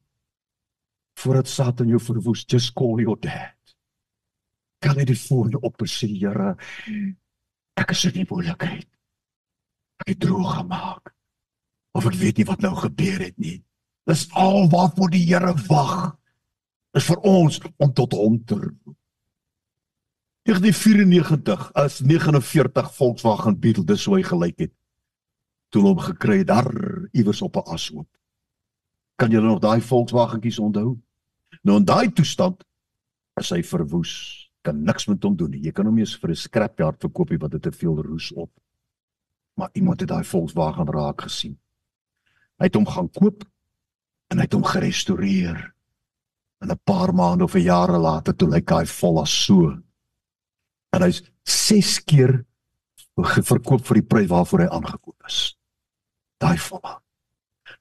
Voordat 1.13 1.47
Satan 1.47 1.87
jou 1.87 1.99
verwoes, 2.01 2.43
just 2.47 2.73
call 2.73 2.99
your 3.01 3.19
dad. 3.19 3.55
Kan 4.79 4.99
jy 4.99 5.05
dit 5.09 5.21
voor 5.27 5.49
jou 5.49 5.61
op 5.65 5.85
sê, 5.89 6.09
Here? 6.11 6.55
Ek 7.75 7.91
is 7.91 8.03
in 8.09 8.19
die 8.19 8.27
moeilikheid. 8.29 8.89
Ek 10.03 10.11
het 10.13 10.19
droog 10.19 10.59
gemaak. 10.59 11.13
Of 11.95 12.05
ek 12.11 12.19
weet 12.19 12.41
nie 12.41 12.47
wat 12.49 12.61
nou 12.61 12.75
gebeur 12.77 13.23
het 13.23 13.37
nie. 13.39 13.57
Dis 14.05 14.27
al 14.37 14.67
waarvoor 14.69 15.13
die 15.15 15.23
Here 15.25 15.55
wag. 15.69 16.15
Is 16.95 17.07
vir 17.09 17.23
ons 17.27 17.59
om 17.81 17.91
tot 17.95 18.13
hom 18.15 18.37
te 18.45 18.59
roep. 18.59 18.95
1994 20.45 21.71
as 21.73 21.99
49 22.05 22.91
Volkswagen 22.93 23.55
Beetle 23.59 23.83
dis 23.89 24.03
hoe 24.05 24.19
hy 24.19 24.25
gelyk 24.27 24.59
het. 24.67 24.73
Toe 25.73 25.81
hom 25.87 26.03
gekry 26.05 26.43
daar 26.45 26.69
iewers 27.17 27.41
op 27.41 27.57
'n 27.57 27.73
ashoop. 27.73 28.07
Kan 29.15 29.31
julle 29.31 29.47
nog 29.47 29.59
daai 29.63 29.81
Volkswagentjies 29.81 30.59
onthou? 30.59 30.95
Nou 31.63 31.77
in 31.79 31.85
daai 31.87 32.11
toestand 32.11 32.63
is 33.39 33.51
hy 33.51 33.61
verwoes. 33.63 34.13
Kan 34.65 34.83
niks 34.83 35.07
met 35.07 35.23
hom 35.23 35.35
doen 35.37 35.53
nie. 35.53 35.63
Jy 35.63 35.71
kan 35.75 35.87
hom 35.87 35.97
eers 35.99 36.15
vir 36.19 36.31
'n 36.31 36.35
scrapyard 36.35 36.99
verkoop 36.99 37.31
wat 37.39 37.51
dit 37.51 37.61
te 37.61 37.71
veel 37.71 38.01
roes 38.01 38.31
op. 38.33 38.51
Maar 39.55 39.69
iemand 39.73 39.99
het 39.99 40.09
daai 40.09 40.23
Volkswagen 40.23 40.87
raak 40.87 41.21
gesien. 41.21 41.57
Hy 42.59 42.65
het 42.65 42.75
hom 42.75 42.85
gaan 42.85 43.09
koop 43.09 43.43
en 44.31 44.37
hy 44.37 44.43
het 44.43 44.53
hom 44.53 44.63
gerestoreer. 44.63 45.73
En 46.61 46.71
'n 46.71 46.79
paar 46.83 47.13
maande 47.13 47.43
of 47.43 47.55
'n 47.55 47.63
jare 47.63 47.97
later 47.97 48.35
toe 48.35 48.49
lyk 48.49 48.69
hy 48.69 48.85
vol 48.85 49.21
as 49.21 49.45
so. 49.45 49.77
En 50.91 51.01
hy's 51.01 51.23
6 51.43 52.03
keer 52.03 52.45
verkoop 53.15 53.85
vir 53.85 54.01
die 54.01 54.07
prys 54.07 54.29
waarvoor 54.29 54.59
hy 54.59 54.67
aangekoop 54.67 55.23
is. 55.27 55.57
Daai 56.39 56.57
volle. 56.57 57.04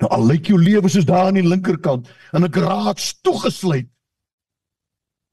Nou 0.03 0.11
al 0.11 0.27
lyk 0.27 0.51
jou 0.51 0.59
lewe 0.61 0.89
soos 0.89 1.07
daar 1.09 1.29
aan 1.29 1.39
die 1.39 1.49
linkerkant 1.49 2.09
en 2.33 2.45
'n 2.45 2.53
garage 2.53 3.15
toegesluit. 3.23 3.89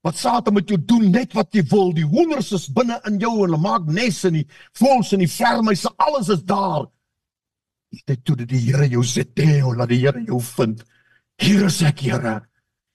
Wat 0.01 0.17
Satan 0.17 0.53
met 0.53 0.69
jou 0.69 0.79
doen 0.85 1.11
net 1.13 1.33
wat 1.37 1.53
jy 1.53 1.61
wil. 1.69 1.93
Die 1.93 2.05
honders 2.05 2.51
is 2.51 2.71
binne 2.73 2.97
in 3.05 3.19
jou 3.21 3.35
en 3.35 3.43
hulle 3.45 3.57
maak 3.61 3.85
nes 3.85 4.23
in 4.25 4.33
die 4.33 4.47
voëls 4.79 5.13
en 5.13 5.19
die 5.19 5.29
vermeise, 5.29 5.91
alles 6.01 6.29
is 6.29 6.43
daar. 6.43 6.87
Dit 8.07 8.25
toe 8.25 8.35
dat 8.35 8.49
die 8.49 8.63
Here 8.65 8.87
jou 8.87 9.03
sit, 9.03 9.35
Theo, 9.35 9.75
laat 9.75 9.89
die 9.89 9.99
Here 9.99 10.23
jou 10.25 10.41
vind. 10.41 10.83
Hier 11.41 11.65
is 11.65 11.81
ek, 11.85 11.99
Here. 11.99 12.39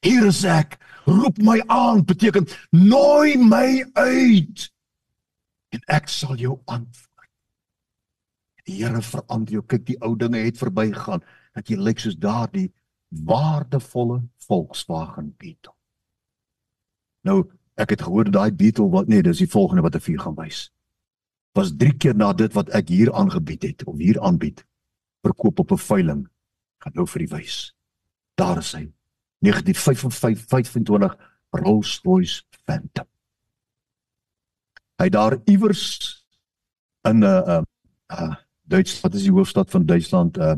Hier 0.02 0.26
is 0.26 0.44
ek. 0.44 0.78
Roep 1.06 1.38
my 1.38 1.60
aan 1.70 2.02
beteken 2.04 2.48
nooi 2.70 3.36
my 3.38 3.84
uit. 3.94 4.66
En 5.70 5.84
ek 5.86 6.08
sal 6.10 6.34
jou 6.40 6.56
antwoord. 6.64 7.30
Die 8.66 8.80
Here 8.80 9.02
verander 9.02 9.60
jou. 9.60 9.62
Kyk, 9.62 9.86
die 9.86 10.00
ou 10.02 10.16
dinge 10.18 10.42
het 10.42 10.58
verbygegaan 10.58 11.22
dat 11.56 11.70
jy 11.72 11.78
lyk 11.80 12.02
soos 12.02 12.18
daardie 12.20 12.68
waardevolle 13.08 14.20
Volkswagen 14.46 15.32
Beetle. 15.40 15.72
Nou, 17.24 17.42
ek 17.80 17.90
het 17.96 18.02
gehoor 18.06 18.30
daai 18.30 18.52
Beetle 18.52 18.90
wat 18.92 19.08
nee, 19.08 19.22
dis 19.24 19.42
die 19.42 19.50
volgende 19.50 19.82
wat 19.86 19.96
ek 19.98 20.04
vir 20.06 20.20
gaan 20.22 20.36
wys. 20.36 20.66
Was 21.56 21.72
3 21.80 21.96
keer 21.96 22.16
na 22.16 22.32
dit 22.36 22.52
wat 22.56 22.68
ek 22.76 22.92
hier 22.92 23.12
aangebied 23.16 23.62
het 23.64 23.84
of 23.88 23.96
hier 23.96 24.20
aanbied 24.20 24.64
verkoop 25.24 25.58
op 25.64 25.72
'n 25.72 25.78
veiling. 25.78 26.28
Gaan 26.84 26.92
nou 26.94 27.06
vir 27.06 27.26
die 27.26 27.32
wys. 27.36 27.74
Daar 28.36 28.58
is 28.58 28.72
hy. 28.72 28.92
1925 29.40 31.16
Rolls-Royce 31.50 32.42
Phantom. 32.64 33.06
Hy 34.98 35.08
daar 35.08 35.38
iewers 35.44 36.26
in 37.08 37.18
'n 37.18 37.22
uh, 37.24 37.42
uh, 37.46 37.62
uh 38.12 38.34
Duitsland, 38.68 39.02
wat 39.02 39.14
is 39.14 39.22
die 39.22 39.32
hoofstad 39.32 39.70
van 39.70 39.86
Duitsland? 39.86 40.36
Uh 40.38 40.56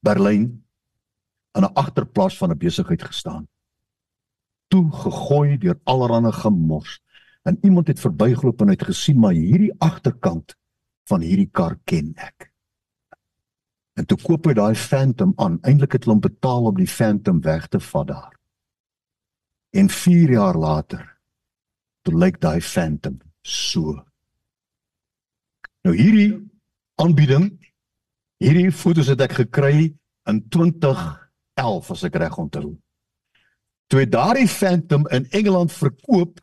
Berlyn 0.00 0.64
aan 1.54 1.64
'n 1.64 1.74
agterplaas 1.74 2.36
van 2.36 2.50
'n 2.50 2.58
besigheid 2.58 3.02
gestaan. 3.02 3.48
Toe 4.68 4.92
gegooi 4.92 5.58
deur 5.58 5.80
allerlei 5.84 6.32
gemors. 6.32 7.02
En 7.42 7.58
iemand 7.62 7.86
het 7.86 8.00
verbygeloop 8.00 8.60
en 8.60 8.68
het 8.68 8.82
gesien 8.82 9.18
maar 9.18 9.32
hierdie 9.32 9.74
agterkant 9.78 10.56
van 11.04 11.20
hierdie 11.20 11.50
kar 11.50 11.78
ken 11.84 12.12
ek. 12.14 12.52
En 13.94 14.06
toe 14.06 14.18
koop 14.18 14.44
hy 14.44 14.54
daai 14.56 14.74
Phantom 14.74 15.32
aan. 15.36 15.58
Eintlik 15.62 15.92
het 15.92 16.04
hulle 16.04 16.16
hom 16.16 16.24
betaal 16.24 16.64
om 16.70 16.76
die 16.76 16.88
Phantom 16.90 17.40
weg 17.40 17.68
te 17.68 17.80
vat 17.80 18.06
daar. 18.06 18.32
En 19.70 19.88
4 19.88 20.30
jaar 20.30 20.56
later 20.58 21.18
toe 22.02 22.14
lyk 22.18 22.40
daai 22.40 22.60
Phantom 22.60 23.20
so. 23.42 24.04
Nou 25.84 25.94
hierdie 25.96 26.32
aanbieding 27.00 27.48
Hierdie 28.42 28.72
foto's 28.74 29.10
het 29.12 29.22
ek 29.24 29.36
gekry 29.44 29.92
in 30.30 30.40
2011 30.52 31.92
as 31.94 32.04
ek 32.08 32.18
reg 32.22 32.38
onthou. 32.40 32.74
Toe 33.90 34.00
het 34.00 34.12
daardie 34.12 34.48
Phantom 34.48 35.06
in 35.14 35.28
Engeland 35.30 35.72
verkoop 35.72 36.40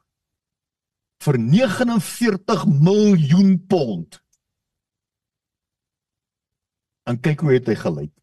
vir 1.21 1.37
49 1.37 2.65
miljoen 2.81 3.55
pond. 3.69 4.17
En 7.09 7.19
kyk 7.19 7.43
hoe 7.43 7.55
het 7.57 7.69
hy 7.69 7.77
gelyk. 7.77 8.13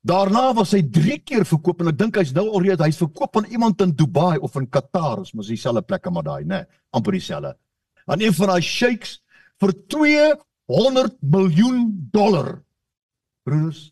Daarna 0.00 0.54
was 0.56 0.72
hy 0.72 0.80
3 0.88 1.18
keer 1.28 1.44
verkoop 1.44 1.82
en 1.82 1.90
ek 1.90 1.98
dink 2.00 2.16
hy's 2.16 2.32
nou 2.36 2.46
alreeds 2.48 2.80
hy's 2.86 3.00
verkoop 3.02 3.36
aan 3.36 3.50
iemand 3.52 3.82
in 3.84 3.92
Dubai 3.92 4.38
of 4.40 4.54
in 4.56 4.68
Qatar, 4.72 5.20
is 5.26 5.34
mos 5.36 5.50
dieselfde 5.52 5.82
plekke 5.84 6.12
maar 6.12 6.24
daai, 6.24 6.44
né? 6.44 6.62
Nee, 6.62 6.80
amper 6.96 7.18
dieselfde. 7.18 7.52
Aan 8.08 8.24
een 8.24 8.32
van 8.36 8.54
daai 8.54 8.64
sheiks 8.64 9.18
vir 9.60 9.74
200 9.92 11.18
miljoen 11.20 11.84
dollar. 12.12 12.62
Broers, 13.48 13.88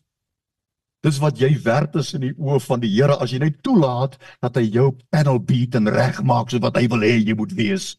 dis 1.05 1.17
wat 1.23 1.39
jy 1.41 1.49
werd 1.63 1.95
is 1.99 2.11
in 2.13 2.27
die 2.27 2.35
oë 2.37 2.59
van 2.65 2.83
die 2.83 2.91
Here 2.91 3.15
as 3.23 3.31
jy 3.33 3.39
net 3.41 3.61
toelaat 3.65 4.17
dat 4.43 4.59
hy 4.59 4.67
jou 4.67 4.91
panel 5.09 5.39
beat 5.41 5.77
en 5.79 5.89
regmaak 5.89 6.51
so 6.51 6.61
wat 6.61 6.77
hy 6.77 6.85
wil 6.91 7.05
hê 7.05 7.15
jy 7.17 7.35
moet 7.39 7.55
wees. 7.57 7.95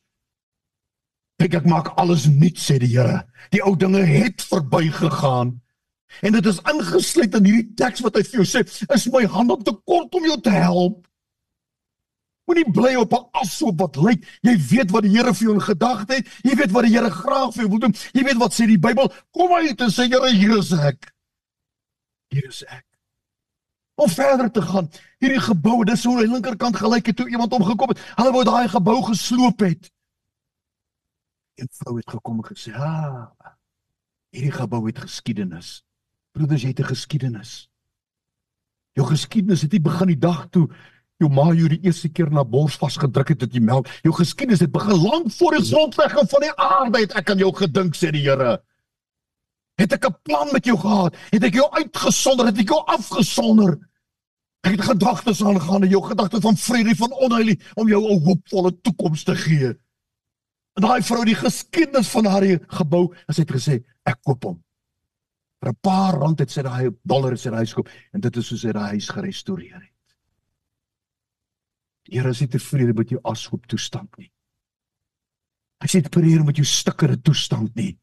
Kyk 1.41 1.57
ek 1.63 1.69
maak 1.73 1.95
alles 2.01 2.29
nuut 2.29 2.61
sê 2.61 2.79
die 2.79 2.93
Here. 2.93 3.25
Die 3.55 3.65
ou 3.65 3.75
dinge 3.77 4.05
het 4.05 4.45
verbygegaan. 4.45 5.57
En 6.27 6.35
dit 6.37 6.47
is 6.47 6.59
ingesluit 6.71 7.37
in 7.39 7.47
hierdie 7.49 7.77
teks 7.79 8.03
wat 8.05 8.19
hy 8.19 8.25
vir 8.27 8.43
jou 8.43 8.49
sê, 8.49 8.65
is 8.67 9.07
my 9.15 9.25
hand 9.31 9.55
op 9.55 9.63
te 9.65 9.75
kort 9.89 10.15
om 10.15 10.27
jou 10.27 10.37
te 10.43 10.53
help. 10.53 11.07
Moenie 12.51 12.67
bly 12.75 12.97
op 12.99 13.15
'n 13.15 13.29
afsoop 13.43 13.79
wat 13.79 13.97
lyk. 13.97 14.27
Jy 14.43 14.57
weet 14.71 14.91
wat 14.91 15.03
die 15.07 15.15
Here 15.17 15.33
vir 15.35 15.47
jou 15.47 15.55
in 15.55 15.63
gedagte 15.63 16.15
het. 16.15 16.27
Jy 16.43 16.55
weet 16.57 16.73
wat 16.75 16.85
die 16.85 16.95
Here 16.95 17.11
graag 17.11 17.55
vir 17.55 17.63
jou 17.63 17.71
wil 17.71 17.79
doen. 17.79 17.95
Jy 18.13 18.23
weet 18.25 18.39
wat 18.39 18.53
sê 18.53 18.67
die 18.67 18.79
Bybel. 18.79 19.13
Kom 19.31 19.53
uit 19.55 19.81
en 19.81 19.91
sê 19.91 20.11
Here, 20.11 20.31
hier 20.31 20.59
is 20.59 20.73
ek 20.73 21.15
hier 22.31 22.47
is 22.49 22.63
ek. 22.65 22.87
Om 24.01 24.09
verder 24.09 24.49
te 24.51 24.63
gaan, 24.65 24.89
hierdie 25.21 25.43
gebou, 25.45 25.83
dis 25.85 26.05
hoe 26.09 26.17
aan 26.17 26.25
die 26.25 26.33
linkerkant 26.33 26.79
gelyk 26.81 27.11
het 27.11 27.19
toe 27.19 27.29
iemand 27.29 27.53
omgekom 27.53 27.93
het. 27.93 28.01
Hulle 28.17 28.33
wou 28.33 28.45
daai 28.49 28.69
gebou 28.73 29.01
gesloop 29.11 29.67
het. 29.67 29.91
'n 31.61 31.69
Vrou 31.77 31.97
het 31.97 32.09
gekom 32.09 32.39
en 32.41 32.47
gesê, 32.49 32.73
"Ha, 32.73 33.35
hierdie 34.33 34.53
gebou 34.53 34.87
het 34.87 34.99
geskiedenis." 34.99 35.83
Broeders, 36.33 36.63
jy 36.63 36.69
het 36.69 36.81
'n 36.81 36.95
geskiedenis. 36.95 37.69
Jou 38.93 39.07
geskiedenis 39.07 39.63
het 39.63 39.73
nie 39.73 39.81
begin 39.81 40.07
die 40.07 40.19
dag 40.19 40.49
toe 40.51 40.69
jou 41.21 41.29
ma 41.29 41.53
jou 41.53 41.69
die 41.69 41.81
eerste 41.85 42.09
keer 42.09 42.31
na 42.31 42.45
bors 42.45 42.79
vasgedruk 42.81 43.29
het 43.29 43.41
met 43.41 43.53
die 43.53 43.61
melk. 43.61 43.87
Jou 44.03 44.15
geskiedenis 44.17 44.61
het 44.61 44.73
begin 44.73 44.97
lank 44.97 45.31
voor 45.37 45.57
die 45.57 45.65
grondlegging 45.65 46.31
van 46.31 46.41
die 46.41 46.55
aarde 46.57 46.99
het 46.99 47.13
ek 47.13 47.31
aan 47.31 47.39
jou 47.39 47.53
gedink, 47.57 47.95
sê 47.95 48.11
die 48.11 48.25
Here. 48.25 48.63
Het 49.81 49.93
ek 49.97 50.07
'n 50.07 50.17
plan 50.23 50.49
met 50.53 50.65
jou 50.65 50.79
gehad? 50.79 51.17
Het 51.31 51.45
ek 51.45 51.55
jou 51.55 51.71
uitgesonder? 51.71 52.47
Het 52.47 52.59
ek 52.59 52.69
jou 52.69 52.85
afgesonder? 52.85 53.79
Ek 54.61 54.77
het 54.77 54.81
gedagtes 54.81 55.45
aangaan 55.45 55.83
en 55.83 55.89
jou 55.89 56.03
gedagtes 56.05 56.41
van 56.41 56.57
vrede 56.57 56.95
van 56.97 57.13
onheil 57.13 57.57
om 57.75 57.89
jou 57.89 58.03
'n 58.05 58.25
hoopvolle 58.25 58.81
toekoms 58.81 59.25
te 59.25 59.35
gee. 59.35 59.69
En 60.75 60.83
daai 60.83 61.03
vrou 61.03 61.25
die 61.25 61.35
geskiedenis 61.35 62.09
van 62.09 62.25
haar 62.25 62.45
gebou, 62.67 63.15
as 63.27 63.37
hy 63.37 63.43
het 63.43 63.53
gesê, 63.53 63.85
ek 64.05 64.23
koop 64.23 64.45
hom. 64.45 64.65
Vir 65.61 65.71
'n 65.71 65.79
paar 65.81 66.15
rand 66.15 66.39
het 66.39 66.51
sy 66.51 66.63
daai 66.63 66.91
dollar 67.03 67.37
sy 67.39 67.51
huis 67.51 67.73
koop 67.73 67.89
en 68.13 68.21
dit 68.21 68.37
is 68.37 68.47
soos 68.47 68.63
hy 68.63 68.73
daai 68.73 68.89
huis 68.89 69.09
gerestoreer 69.09 69.81
het. 69.81 70.17
Die 72.05 72.19
Here 72.19 72.31
is 72.31 72.41
nie 72.41 72.49
tevrede 72.49 72.93
met 72.93 73.09
jou 73.09 73.21
ashoop 73.25 73.67
toestand 73.67 74.19
nie. 74.19 74.31
Hy 75.81 75.87
sê 75.87 76.03
tevrede 76.03 76.45
met 76.45 76.57
jou 76.57 76.65
stikkere 76.65 77.17
toestand 77.17 77.75
nie. 77.77 77.99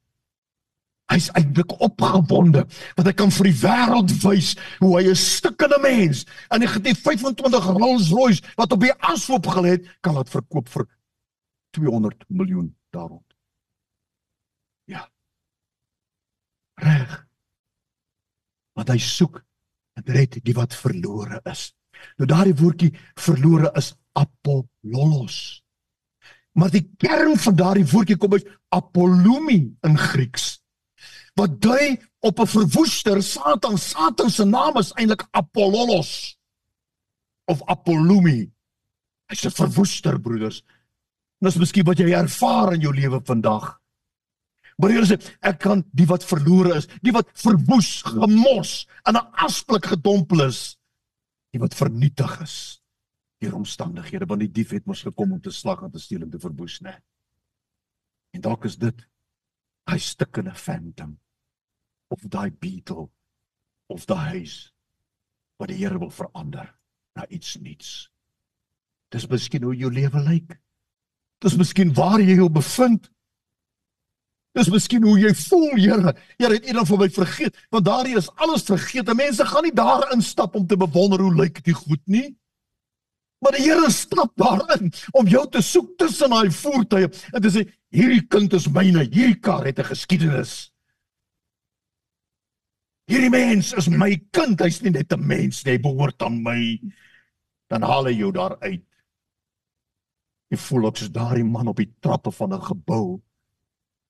Hy's 1.07 1.29
eintlik 1.39 1.71
opgewonde 1.79 2.65
want 2.97 3.07
hy 3.07 3.13
kan 3.15 3.31
vir 3.31 3.47
die 3.47 3.59
wêreld 3.61 4.11
wys 4.23 4.55
hoe 4.81 4.91
hy 4.97 5.07
'n 5.07 5.15
stukkende 5.15 5.79
mens 5.81 6.25
in 6.51 6.65
die 6.65 6.95
25 6.95 7.69
Rolls-Royce 7.79 8.43
wat 8.57 8.71
op 8.71 8.81
die 8.81 8.93
ashoop 8.99 9.47
gelê 9.47 9.77
het, 9.77 9.87
kan 10.01 10.15
dit 10.15 10.29
verkoop 10.29 10.69
vir 10.69 10.87
200 11.71 12.25
miljoen 12.27 12.75
daarop. 12.91 13.23
Ja. 14.85 15.07
Reg. 16.75 17.27
Wat 18.75 18.89
hy 18.89 18.97
soek, 18.97 19.41
en 19.97 20.13
red 20.13 20.37
die 20.43 20.55
wat 20.57 20.75
verlore 20.77 21.41
is. 21.49 21.71
Nou 22.17 22.27
daardie 22.29 22.55
woordjie 22.57 22.91
verlore 23.17 23.71
is 23.79 23.93
apollolos. 24.17 25.63
Maar 26.57 26.73
die 26.73 26.85
kern 26.97 27.37
van 27.37 27.57
daardie 27.57 27.87
woordjie 27.89 28.17
kom 28.17 28.33
uit 28.33 28.47
apolumi 28.73 29.59
in 29.85 29.97
Grieks 29.97 30.57
wat 31.37 31.61
dui 31.61 31.97
op 32.25 32.39
'n 32.39 32.47
verwoester 32.47 33.23
Satan. 33.23 33.77
Satan 33.77 34.29
se 34.29 34.45
naam 34.45 34.77
is 34.77 34.91
eintlik 34.93 35.27
Apollos 35.31 36.37
of 37.45 37.61
Apollumi. 37.65 38.51
Hy's 39.27 39.45
'n 39.45 39.51
verwoester, 39.51 40.19
broeders. 40.19 40.63
Dis 41.39 41.57
miskien 41.57 41.85
wat 41.85 41.97
jy 41.97 42.11
ervaar 42.11 42.73
in 42.73 42.81
jou 42.81 42.93
lewe 42.93 43.21
vandag. 43.23 43.79
Sê 44.81 45.35
ek 45.41 45.59
kan 45.59 45.83
die 45.91 46.05
wat 46.05 46.23
verlore 46.23 46.75
is, 46.75 46.87
die 47.01 47.11
wat 47.11 47.29
verwoes, 47.33 48.01
gemors, 48.01 48.87
in 49.05 49.15
'n 49.15 49.29
asblik 49.33 49.85
gedompel 49.85 50.45
is, 50.45 50.77
die 51.51 51.59
wat 51.59 51.73
vernietig 51.73 52.41
is 52.41 52.81
deur 53.39 53.53
omstandighede 53.53 54.25
want 54.25 54.39
die 54.39 54.51
dief 54.51 54.71
het 54.71 54.85
mos 54.85 55.03
gekom 55.03 55.31
om 55.31 55.41
te 55.41 55.51
slag 55.51 55.83
en 55.83 55.91
te 55.91 55.99
steel 55.99 56.21
en 56.21 56.29
te 56.29 56.39
verwoes, 56.39 56.81
né? 56.81 57.01
En 58.33 58.41
dalk 58.41 58.65
is 58.65 58.77
dit 58.77 59.07
hy 59.85 59.97
stukkende 59.97 60.53
phantom 60.53 61.19
of 62.07 62.21
daai 62.21 62.51
beetle 62.51 63.09
of 63.87 64.05
daai 64.05 64.39
huis 64.39 64.73
wat 65.57 65.71
die 65.71 65.79
Here 65.79 65.97
wil 65.99 66.13
verander 66.13 66.69
na 67.17 67.25
iets 67.33 67.55
nuuts. 67.57 68.09
Dis 69.09 69.27
miskien 69.27 69.63
hoe 69.65 69.75
jou 69.75 69.91
lewe 69.93 70.21
lyk. 70.21 70.57
Dis 71.41 71.55
miskien 71.57 71.93
waar 71.97 72.21
jy 72.21 72.37
jou 72.37 72.49
bevind. 72.53 73.09
Dis 74.57 74.69
miskien 74.73 75.05
hoe 75.05 75.17
jy 75.21 75.33
voel, 75.37 75.69
Here. 75.77 76.13
Here 76.37 76.57
het 76.57 76.65
eendag 76.65 76.87
van 76.89 77.01
my 77.03 77.09
vergeet, 77.13 77.57
want 77.73 77.85
daardie 77.85 78.17
is 78.17 78.29
alles 78.41 78.65
vergeet. 78.69 79.09
Mense 79.13 79.45
gaan 79.45 79.65
nie 79.65 79.73
daarin 79.75 80.21
stap 80.21 80.55
om 80.57 80.67
te 80.67 80.77
bewonder 80.77 81.21
hoe 81.21 81.33
lyk 81.35 81.63
dit 81.63 81.77
goed 81.77 82.01
nie. 82.05 82.31
Maar 83.41 83.53
die 83.57 83.67
Here 83.67 83.91
stap 83.93 84.33
daarin 84.37 84.89
om 85.13 85.29
jou 85.29 85.43
te 85.49 85.61
soek 85.61 85.93
tussen 86.01 86.33
daai 86.33 86.49
voertuie 86.51 87.09
en 87.33 87.41
te 87.41 87.53
sê 87.53 87.67
hierdie 87.93 88.25
kind 88.25 88.53
is 88.57 88.65
myne, 88.73 89.05
hierdie 89.05 89.39
kar 89.39 89.65
het 89.65 89.79
'n 89.79 89.91
geskiedenis. 89.93 90.71
Hierdie 93.07 93.31
mens 93.31 93.71
is 93.79 93.87
my 93.87 94.09
kind, 94.35 94.59
hy's 94.59 94.81
nie 94.83 94.91
net 94.91 95.13
'n 95.13 95.23
mens 95.27 95.63
nie, 95.63 95.77
hy 95.77 95.79
behoort 95.79 96.21
aan 96.21 96.41
my. 96.43 96.59
Dan 97.69 97.83
haal 97.83 98.05
hy 98.05 98.15
jou 98.19 98.31
daar 98.31 98.57
uit. 98.59 98.83
Jy 100.51 100.57
voel 100.57 100.85
ook 100.87 100.97
soos 100.97 101.11
daardie 101.11 101.43
man 101.43 101.67
op 101.67 101.77
die 101.77 101.91
trappe 102.01 102.31
van 102.31 102.53
'n 102.53 102.61
gebou. 102.61 103.21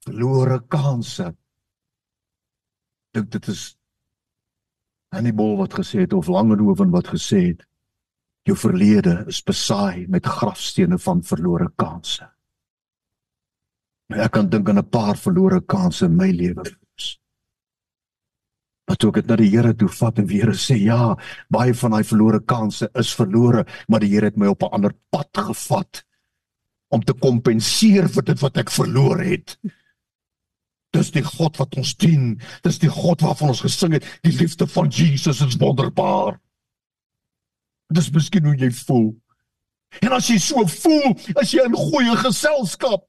Verlore 0.06 0.60
kansse. 0.68 1.36
Dink 3.14 3.32
dit 3.32 3.48
is 3.48 3.78
Hannibal 5.12 5.58
wat 5.58 5.74
gesê 5.74 6.00
het 6.00 6.14
of 6.14 6.28
Langehoven 6.28 6.92
wat 6.92 7.08
gesê 7.08 7.48
het 7.48 7.66
jou 8.48 8.56
verlede 8.56 9.26
is 9.28 9.44
besaai 9.44 10.08
met 10.08 10.26
grafstene 10.26 10.98
van 10.98 11.24
verlore 11.24 11.70
kansse. 11.76 12.28
Nou 14.10 14.22
ek 14.24 14.32
kan 14.32 14.50
dink 14.50 14.70
aan 14.70 14.80
'n 14.80 14.90
paar 14.90 15.18
verlore 15.18 15.62
kansse 15.62 16.06
in 16.06 16.16
my 16.16 16.32
lewe. 16.32 16.64
Maar 18.88 18.96
toe 18.96 19.10
ek 19.12 19.20
dit 19.20 19.28
na 19.28 19.36
die 19.36 19.50
Here 19.52 19.74
toe 19.76 19.90
vat 19.92 20.20
en 20.22 20.28
weer 20.30 20.54
sê 20.56 20.78
ja, 20.80 21.16
baie 21.52 21.74
van 21.76 21.92
daai 21.92 22.08
verlore 22.08 22.40
kansse 22.48 22.88
is 22.96 23.12
verlore, 23.16 23.66
maar 23.88 24.00
die 24.00 24.14
Here 24.14 24.32
het 24.32 24.38
my 24.40 24.48
op 24.48 24.64
'n 24.64 24.74
ander 24.80 24.94
pad 25.12 25.30
gevat 25.50 26.04
om 26.90 27.04
te 27.04 27.14
kompenseer 27.14 28.08
vir 28.08 28.24
dit 28.24 28.40
wat 28.40 28.58
ek 28.58 28.72
verloor 28.72 29.20
het. 29.20 29.58
Dis 30.96 31.12
die 31.12 31.24
God 31.24 31.58
wat 31.60 31.76
ons 31.78 31.94
dien. 32.00 32.40
Dis 32.64 32.80
die 32.80 32.90
God 32.90 33.22
waarvan 33.22 33.52
ons 33.54 33.62
gesing 33.66 33.98
het. 33.98 34.06
Die 34.24 34.36
liefde 34.38 34.68
van 34.68 34.90
Jesus 34.90 35.42
is 35.42 35.60
wonderbaar. 35.60 36.40
Dis 37.94 38.12
miskien 38.12 38.46
hoe 38.46 38.56
jy 38.56 38.72
voel. 38.72 39.16
En 40.04 40.16
as 40.18 40.28
jy 40.30 40.38
so 40.40 40.66
voel, 40.68 41.16
as 41.40 41.52
jy 41.52 41.64
in 41.68 41.76
goeie 41.76 42.16
geselskap. 42.24 43.07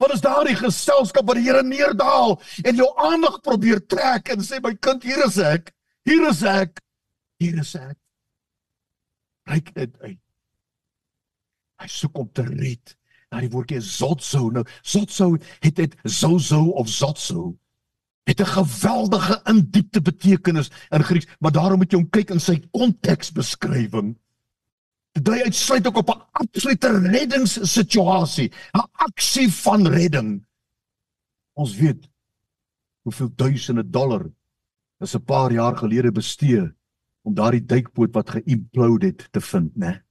Wat 0.00 0.12
is 0.14 0.22
daardie 0.24 0.56
geselskap 0.56 1.26
waar 1.28 1.36
die 1.36 1.44
Here 1.44 1.62
neerdaal 1.62 2.38
en 2.64 2.78
jou 2.78 2.88
aandag 3.04 3.40
probeer 3.44 3.82
trek 3.84 4.30
en 4.32 4.40
sê 4.44 4.60
my 4.64 4.72
kind, 4.80 5.04
hier 5.04 5.20
is 5.26 5.36
ek. 5.36 5.74
Hier 6.08 6.24
is 6.30 6.40
ek. 6.48 6.80
Hier 7.40 7.58
is 7.60 7.74
ek. 7.76 7.98
Ryk 9.50 9.68
dit 9.76 9.92
uit. 10.06 10.20
Hy 11.80 11.88
soek 11.88 12.16
om 12.22 12.30
te 12.32 12.46
red. 12.48 12.94
Nou 13.30 13.42
die 13.44 13.52
woordjie 13.52 13.82
zotso. 13.84 14.48
Nou 14.54 14.64
zotso 14.80 15.34
het 15.60 15.76
dit 15.76 15.96
zozo 16.04 16.62
of 16.80 16.88
zotso. 16.88 17.52
Het 18.24 18.40
'n 18.40 18.54
geweldige 18.56 19.40
indiepte 19.44 20.00
betekenis 20.00 20.70
in 20.90 21.04
Grieks, 21.04 21.26
maar 21.40 21.52
daarom 21.52 21.78
moet 21.78 21.92
jy 21.92 21.98
hom 21.98 22.10
kyk 22.10 22.30
in 22.30 22.40
sy 22.40 22.60
konteksbeskrywing. 22.70 24.16
Dit 25.12 25.24
dui 25.24 25.42
uitsluit 25.42 25.86
ook 25.86 25.96
op 25.96 26.10
'n 26.10 26.22
absolute 26.32 26.88
reddingssituasie, 26.98 28.52
'n 28.72 28.89
aksie 29.00 29.48
van 29.62 29.88
redding. 29.88 30.40
Ons 31.56 31.74
weet 31.76 32.08
hoeveel 33.06 33.30
duisende 33.34 33.84
dollar 33.84 34.26
is 35.00 35.14
'n 35.16 35.24
paar 35.24 35.52
jaar 35.52 35.76
gelede 35.76 36.12
bestee 36.12 36.72
om 37.22 37.34
daardie 37.34 37.64
duikboot 37.64 38.12
wat 38.14 38.30
geïmplode 38.30 39.06
het 39.06 39.28
te 39.32 39.40
vind, 39.40 39.76
né? 39.76 40.02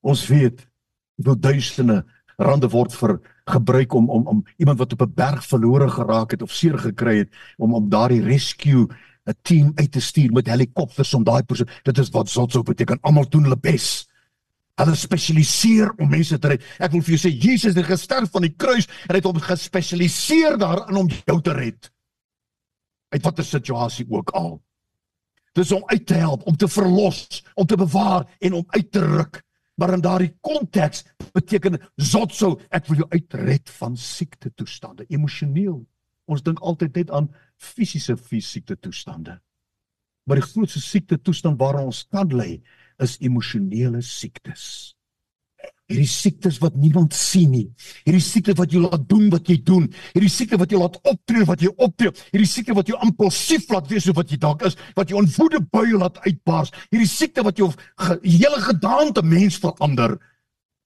Ons 0.00 0.26
weet 0.26 0.68
hoeveel 1.16 1.40
duisende 1.40 2.04
rande 2.36 2.68
word 2.68 2.94
vir 2.94 3.20
gebruik 3.46 3.92
om 3.94 4.10
om 4.10 4.26
om 4.26 4.44
iemand 4.56 4.78
wat 4.78 4.92
op 4.92 5.02
'n 5.02 5.14
berg 5.14 5.46
verlore 5.46 5.88
geraak 5.88 6.30
het 6.30 6.42
of 6.42 6.52
seer 6.52 6.78
gekry 6.78 7.18
het 7.18 7.30
om 7.56 7.74
om 7.74 7.88
daardie 7.88 8.22
rescue 8.22 8.88
'n 9.24 9.34
team 9.42 9.72
uit 9.74 9.92
te 9.92 10.00
stuur 10.00 10.32
met 10.32 10.46
helikopters 10.46 11.14
om 11.14 11.24
daai 11.24 11.42
persoon 11.42 11.68
dit 11.82 11.98
is 11.98 12.10
wat 12.10 12.28
Zotso 12.28 12.62
beteken 12.62 13.00
almal 13.00 13.28
doen 13.28 13.42
hulle 13.42 13.58
bes. 13.60 14.08
Hulle 14.80 14.96
spesialiseer 14.96 15.92
om 16.00 16.10
mense 16.10 16.38
te 16.38 16.48
red. 16.54 16.64
Ek 16.80 16.94
wil 16.94 17.04
vir 17.04 17.16
jou 17.16 17.22
sê 17.26 17.32
Jesus 17.32 17.76
het 17.76 17.88
gesterf 17.88 18.32
van 18.32 18.46
die 18.46 18.54
kruis 18.56 18.88
en 19.08 19.16
het 19.18 19.28
hom 19.28 19.40
gespesialiseer 19.42 20.56
daarin 20.60 21.02
om 21.04 21.10
jou 21.26 21.38
te 21.44 21.54
red. 21.56 21.90
Uit 23.12 23.24
watter 23.26 23.44
situasie 23.44 24.06
ook 24.08 24.32
al. 24.38 24.56
Dis 25.52 25.72
om 25.76 25.82
uit 25.92 26.06
te 26.08 26.16
help, 26.16 26.46
om 26.48 26.56
te 26.56 26.68
verlos, 26.68 27.42
om 27.54 27.66
te 27.68 27.76
bewaar 27.76 28.24
en 28.40 28.62
om 28.62 28.64
uit 28.72 28.92
te 28.92 29.04
ruk 29.04 29.42
maar 29.74 29.92
in 29.96 30.04
daardie 30.04 30.32
konteks 30.40 31.04
beteken 31.32 31.80
zotso 31.96 32.58
ek 32.70 32.88
wil 32.90 33.02
jou 33.02 33.08
uitred 33.14 33.70
van 33.78 33.96
siekte 33.96 34.52
toestande 34.54 35.06
emosioneel 35.08 35.80
ons 36.30 36.44
dink 36.44 36.60
altyd 36.60 37.00
net 37.00 37.10
aan 37.10 37.30
fisiese 37.56 38.16
fisiese 38.16 38.76
toestande 38.76 39.38
maar 40.28 40.38
die 40.38 40.46
grootste 40.46 40.82
siekte 40.82 41.18
toestand 41.18 41.60
waaraan 41.60 41.90
ons 41.90 42.04
kan 42.12 42.30
lê 42.30 42.60
is 43.02 43.18
emosionele 43.20 44.02
siektes 44.02 44.94
Hierdie 45.92 46.08
siektes 46.08 46.56
wat 46.62 46.76
niemand 46.80 47.12
sien 47.16 47.50
nie. 47.52 47.66
Hierdie 48.06 48.22
siekte 48.24 48.54
wat 48.56 48.72
jou 48.72 48.80
laat 48.84 49.02
doen 49.10 49.26
wat 49.32 49.48
jy 49.50 49.58
doen. 49.66 49.88
Hierdie 50.14 50.30
siekte 50.32 50.56
wat 50.60 50.72
jou 50.72 50.80
laat 50.80 50.96
optree 51.10 51.44
wat 51.48 51.60
jy 51.64 51.72
optree. 51.84 52.14
Hierdie 52.32 52.48
siekte 52.48 52.76
wat 52.78 52.88
jou 52.88 52.96
impulsief 53.04 53.66
laat 53.72 53.90
wees 53.90 54.06
of 54.08 54.16
wat 54.16 54.32
jy 54.32 54.38
dalk 54.40 54.64
is, 54.68 54.78
wat 54.96 55.12
jou 55.12 55.20
in 55.20 55.28
woede 55.34 55.60
buie 55.74 55.98
laat 56.00 56.22
uitbars. 56.24 56.72
Hierdie 56.94 57.10
siekte 57.10 57.44
wat 57.44 57.60
jou 57.60 57.68
ge 57.74 58.16
hele 58.24 58.62
gedaante 58.64 59.24
mens 59.26 59.60
verander. 59.60 60.16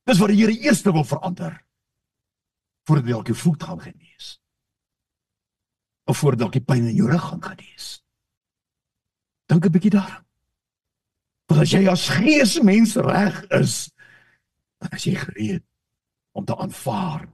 Dis 0.08 0.22
wat 0.22 0.32
die 0.32 0.40
Here 0.40 0.58
eers 0.66 0.82
wil 0.88 1.06
verander. 1.06 1.54
Voordat 2.86 3.06
jy 3.06 3.16
elke 3.20 3.34
voet 3.34 3.62
gaan 3.62 3.82
genees. 3.82 4.36
Of 6.06 6.18
voordat 6.18 6.54
jy 6.54 6.62
pyn 6.66 6.90
in 6.90 6.98
jou 6.98 7.10
rug 7.10 7.30
gaan 7.30 7.42
genees. 7.42 8.00
Dink 9.46 9.66
'n 9.66 9.70
bietjie 9.70 9.94
daaraan. 9.94 10.25
Want 11.46 11.62
as 11.62 11.72
jy 11.72 11.86
as 11.90 12.08
geesmens 12.10 12.96
reg 13.06 13.38
is, 13.54 13.74
dan 14.82 14.96
is 14.98 15.06
jy 15.06 15.14
gereed 15.20 15.64
om 16.36 16.44
te 16.44 16.56
aanvaar 16.56 17.26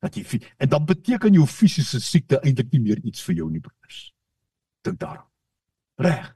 dat 0.00 0.16
jy 0.16 0.40
en 0.56 0.68
dan 0.68 0.84
beteken 0.88 1.34
jou 1.36 1.46
fisiese 1.46 2.00
siekte 2.00 2.40
eintlik 2.40 2.70
nie 2.72 2.80
meer 2.80 3.00
iets 3.04 3.22
vir 3.26 3.42
jou 3.42 3.50
nie 3.50 3.60
broers. 3.60 3.98
Dink 4.86 5.00
daaraan. 5.00 5.28
Reg. 6.00 6.30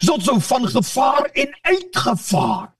Soos 0.00 0.24
so 0.24 0.38
van 0.40 0.68
gevaar 0.68 1.28
en 1.34 1.58
uitgevaar. 1.62 2.70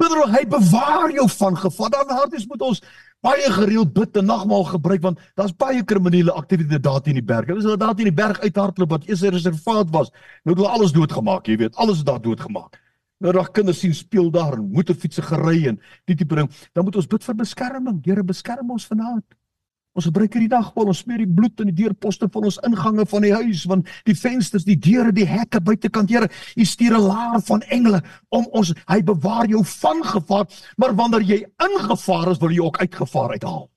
Bedoel 0.00 0.32
hy 0.32 0.42
bewaar 0.48 1.12
jou 1.12 1.28
van 1.30 1.56
gevaar. 1.56 1.90
Dan 1.94 2.16
harties 2.16 2.46
moet 2.50 2.62
ons 2.66 2.82
baie 3.24 3.52
gereeld 3.52 3.92
bid 3.92 4.16
en 4.16 4.28
nagmaal 4.30 4.64
gebruik 4.64 5.02
want 5.02 5.20
daar's 5.36 5.56
baie 5.56 5.82
kriminele 5.84 6.32
aktiwiteite 6.32 6.80
daar 6.80 7.00
teen 7.04 7.18
die 7.20 7.24
berg. 7.24 7.46
Hulle 7.46 7.64
hulle 7.64 7.80
daar 7.80 7.94
teen 7.94 8.08
die 8.08 8.20
berg 8.22 8.40
uithardloop 8.40 8.90
wat 8.90 9.08
eers 9.08 9.22
'n 9.22 9.34
reservaat 9.34 9.90
was. 9.90 10.10
Nou 10.44 10.56
het 10.56 10.62
hulle 10.62 10.76
alles 10.76 10.92
doodgemaak, 10.92 11.46
jy 11.46 11.56
weet, 11.56 11.76
alles 11.76 11.98
is 11.98 12.04
daar 12.04 12.20
doodgemaak. 12.20 12.80
Nou 13.20 13.32
dag 13.32 13.50
kinders 13.50 13.78
sien 13.78 13.94
speel 13.94 14.30
daar 14.30 14.52
en 14.56 14.70
motorfietsse 14.72 15.22
gery 15.22 15.66
en 15.66 15.80
die 16.04 16.16
tipe 16.16 16.34
ding. 16.34 16.50
Dan 16.72 16.84
moet 16.84 16.96
ons 16.96 17.06
bid 17.06 17.24
vir 17.24 17.34
beskerming. 17.34 18.00
Here 18.04 18.24
beskerm 18.24 18.70
ons 18.70 18.86
vanaand. 18.86 19.24
Ons 19.98 20.06
gebruik 20.06 20.36
hierdie 20.36 20.52
dag 20.52 20.68
wel 20.76 20.90
ons 20.92 21.00
smeer 21.02 21.24
die 21.24 21.32
bloed 21.34 21.60
in 21.64 21.72
die 21.72 21.80
deurposte 21.82 22.28
van 22.30 22.46
ons 22.46 22.60
ingange 22.66 23.04
van 23.10 23.24
die 23.26 23.32
huis 23.34 23.64
want 23.70 23.88
die 24.06 24.14
vensters, 24.14 24.66
die 24.66 24.78
deure, 24.78 25.10
die 25.12 25.26
hekke 25.26 25.58
buitekant. 25.66 26.12
Here, 26.12 26.28
U 26.30 26.64
stuur 26.64 26.94
'n 26.94 27.08
laar 27.08 27.40
van 27.42 27.62
engele 27.62 28.02
om 28.30 28.46
ons 28.52 28.72
hy 28.86 29.02
bewaar 29.02 29.48
jou 29.50 29.64
van 29.64 30.02
gevaar, 30.04 30.46
maar 30.76 30.94
wanneer 30.94 31.22
jy 31.22 31.44
ingevaar 31.58 32.30
is, 32.30 32.38
wil 32.38 32.50
jy 32.50 32.62
ook 32.62 32.78
uitgevaar 32.78 33.30
uithaal. 33.30 33.70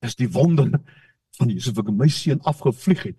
Dis 0.00 0.16
die 0.16 0.28
wonder 0.28 0.80
van 1.38 1.48
Jesus 1.48 1.74
wat 1.74 1.92
my 1.92 2.08
seun 2.08 2.40
afgevlieg 2.40 3.02
het 3.02 3.18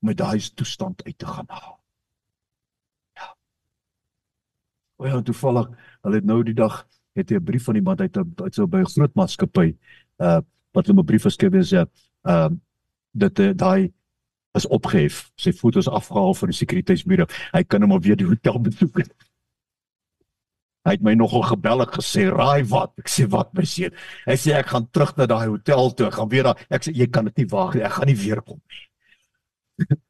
met 0.00 0.16
daai 0.16 0.40
toestand 0.54 1.04
uit 1.04 1.18
te 1.18 1.26
gaan 1.26 1.48
haal. 1.48 1.80
O 4.98 5.06
ja, 5.06 5.20
toevallig, 5.20 5.68
hulle 6.02 6.14
het 6.14 6.24
nou 6.24 6.42
die 6.42 6.54
dag 6.54 6.86
het 7.16 7.30
'n 7.30 7.44
brief 7.44 7.64
van 7.64 7.74
iemand 7.74 8.00
uit 8.00 8.16
uit 8.16 8.54
so 8.54 8.66
by 8.66 8.78
'n 8.78 8.88
groot 8.88 9.14
maatskappy 9.14 9.76
uh 10.18 10.40
wat 10.76 10.86
hulle 10.86 11.00
'n 11.00 11.08
brief 11.08 11.22
geskryf 11.22 11.52
het 11.52 11.66
sê 11.66 11.78
ehm 11.80 12.52
uh, 12.52 12.56
dat 13.16 13.38
uh, 13.38 13.52
daai 13.54 13.92
is 14.56 14.66
opgehef. 14.66 15.30
Sy 15.40 15.52
foto's 15.52 15.88
afgehaal 15.88 16.34
van 16.34 16.52
die 16.52 16.56
sekuriteitsbureau. 16.56 17.28
Hy 17.52 17.62
kan 17.64 17.84
hom 17.84 17.94
alweer 17.96 18.18
die 18.18 18.28
hotel 18.28 18.60
besoek. 18.60 19.02
Hy 20.86 20.94
het 20.94 21.02
my 21.02 21.16
nogal 21.18 21.42
gebel 21.48 21.82
en 21.82 21.92
gesê, 21.92 22.28
"Raai 22.30 22.64
wat?" 22.70 22.92
Ek 22.98 23.08
sê, 23.10 23.26
"Wat, 23.28 23.54
my 23.54 23.64
seun?" 23.64 23.90
Hy 24.26 24.36
sê, 24.36 24.54
"Ek 24.54 24.66
gaan 24.66 24.88
terug 24.90 25.16
na 25.16 25.26
daai 25.26 25.48
hotel 25.48 25.94
toe. 25.94 26.06
Ek 26.06 26.14
gaan 26.14 26.28
weer 26.28 26.42
daar." 26.42 26.66
Ek 26.70 26.82
sê, 26.84 26.94
"Jy 26.94 27.06
kan 27.06 27.24
dit 27.24 27.36
nie 27.36 27.46
waag 27.46 27.74
nie. 27.74 27.82
Ek 27.82 27.92
gaan 27.92 28.06
nie 28.06 28.16
weer 28.16 28.42
kom 28.42 28.60
nie." 28.68 28.86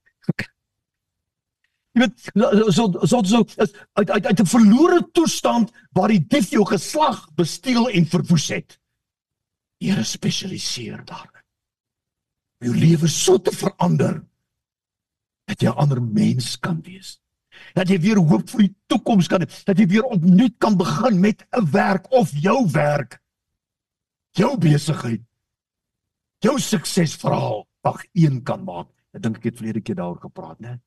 Jy 1.96 2.02
weet 2.02 2.20
so 2.74 3.06
so 3.06 3.22
so 3.24 3.44
is 3.56 3.72
uit 3.94 4.10
uit 4.10 4.26
uit 4.26 4.40
'n 4.40 4.46
verlore 4.46 5.08
toestand 5.12 5.72
waar 5.92 6.08
die 6.08 6.26
dief 6.28 6.50
jou 6.50 6.64
geslag 6.64 7.26
gesteel 7.36 7.88
en 7.88 8.04
verwoes 8.04 8.48
het. 8.48 8.78
Here 9.78 10.04
spesialiseer 10.04 11.04
daarin. 11.04 11.44
Jou 12.64 12.72
lewe 12.72 13.08
so 13.08 13.38
te 13.38 13.52
verander 13.52 14.22
dat 15.46 15.60
jy 15.60 15.68
'n 15.68 15.76
ander 15.76 16.02
mens 16.02 16.56
kan 16.58 16.80
wees. 16.82 17.20
Dat 17.74 17.88
jy 17.88 18.00
weer 18.00 18.18
hoop 18.18 18.48
vir 18.50 18.58
die 18.58 18.74
toekoms 18.86 19.28
kan 19.28 19.40
hê, 19.40 19.64
dat 19.64 19.78
jy 19.78 19.86
weer 19.86 20.04
opnuut 20.04 20.58
kan 20.58 20.76
begin 20.76 21.20
met 21.20 21.46
'n 21.52 21.70
werk 21.70 22.10
of 22.10 22.32
jou 22.32 22.70
werk. 22.70 23.22
Jou 24.32 24.58
besigheid. 24.58 25.22
Jou 26.38 26.58
suksesverhaal 26.58 27.66
wag 27.80 28.04
een 28.12 28.42
kan 28.42 28.64
maak. 28.64 28.88
Ek 29.12 29.22
dink 29.22 29.36
ek 29.36 29.44
het 29.44 29.56
verlede 29.56 29.80
keer 29.80 29.94
daaroor 29.94 30.20
gepraat, 30.20 30.60
né? 30.60 30.80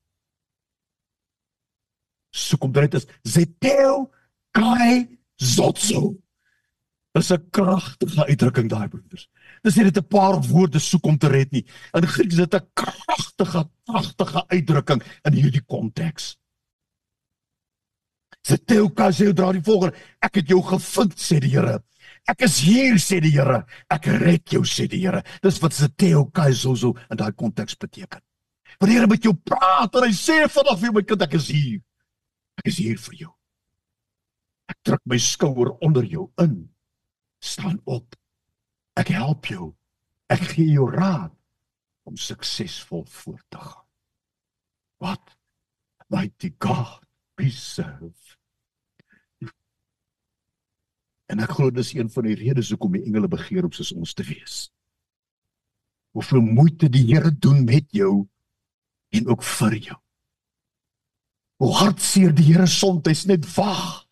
So 2.29 2.57
kom 2.57 2.71
dit 2.71 2.93
is 2.93 3.07
Zeteo 3.23 4.11
kai 4.51 5.19
zotso. 5.35 6.15
Dis 7.17 7.31
'n 7.31 7.49
kragtige 7.49 8.25
uitdrukking 8.25 8.69
daai 8.69 8.87
broeders. 8.87 9.29
Dis 9.63 9.75
nie 9.75 9.83
net 9.83 9.97
'n 9.97 10.07
paar 10.07 10.41
woorde 10.41 10.79
soek 10.79 11.05
om 11.05 11.17
te 11.17 11.27
red 11.27 11.51
nie. 11.51 11.65
In 11.93 12.07
Grieks 12.07 12.37
is 12.37 12.47
dit 12.47 12.53
'n 12.53 12.67
kragtige, 12.73 13.69
kragtige 13.85 14.47
uitdrukking 14.47 15.01
in 15.23 15.33
hierdie 15.33 15.65
konteks. 15.65 16.37
Zeteo 18.45 18.89
kai 18.89 19.11
zotso 19.11 19.33
dra 19.33 19.51
die 19.51 19.61
volgende: 19.61 19.97
Ek 20.21 20.35
het 20.35 20.47
jou 20.47 20.61
gevind, 20.61 21.17
sê 21.19 21.39
die 21.39 21.49
Here. 21.49 21.83
Ek 22.27 22.41
is 22.41 22.59
hier 22.61 22.95
sê 23.01 23.19
die 23.21 23.31
Here. 23.31 23.65
Ek 23.89 24.05
red 24.05 24.49
jou 24.49 24.63
sê 24.63 24.87
die 24.87 25.01
Here. 25.01 25.23
Dis 25.41 25.59
wat 25.59 25.73
Zeteo 25.73 26.25
kai 26.31 26.53
zotso 26.53 26.95
in 27.09 27.17
daai 27.17 27.33
konteks 27.33 27.75
beteken. 27.75 28.21
Wanneer 28.79 28.93
die 28.93 28.99
Here 28.99 29.07
met 29.07 29.23
jou 29.23 29.33
praat 29.33 29.95
en 29.95 30.07
hy 30.07 30.13
sê 30.13 30.47
vanaf 30.47 30.79
vir 30.79 30.93
my 30.93 31.03
kind 31.03 31.21
ek 31.21 31.33
is 31.33 31.49
hier. 31.49 31.81
Ek 32.57 32.67
is 32.71 32.77
hier 32.77 32.97
vir 32.97 33.15
jou. 33.15 33.31
Ek 34.69 34.77
druk 34.83 35.01
my 35.05 35.17
skouer 35.17 35.73
onder 35.81 36.05
jou 36.05 36.29
in. 36.39 36.69
Staan 37.39 37.81
op. 37.83 38.15
Ek 38.99 39.11
help 39.15 39.45
jou. 39.45 39.73
Ek 40.29 40.43
gee 40.53 40.73
jou 40.75 40.89
raad 40.91 41.33
om 42.03 42.17
suksesvol 42.17 43.05
voort 43.05 43.45
te 43.49 43.57
gaan. 43.57 43.85
Wat? 44.99 45.35
Mighty 46.09 46.51
God, 46.59 47.05
be 47.37 47.49
serve. 47.53 48.35
En 51.29 51.43
ek 51.45 51.53
glo 51.53 51.69
dis 51.69 51.93
een 51.93 52.09
van 52.09 52.25
die 52.25 52.37
redes 52.39 52.71
hoekom 52.73 52.97
die 52.97 53.03
engele 53.05 53.29
begeer 53.29 53.67
om 53.67 53.73
soos 53.75 53.91
ons 53.93 54.15
te 54.17 54.25
wees. 54.25 54.71
Hoeveel 56.17 56.41
moeite 56.41 56.89
die 56.89 57.05
Here 57.11 57.29
doen 57.29 57.61
met 57.67 57.85
jou 57.93 58.25
en 59.13 59.29
ook 59.29 59.45
vir 59.45 59.75
jou. 59.77 59.99
Hoe 61.61 61.73
hartseer 61.77 62.33
die 62.33 62.47
Here 62.49 62.65
soms 62.67 63.25
net 63.29 63.45
wag 63.53 64.07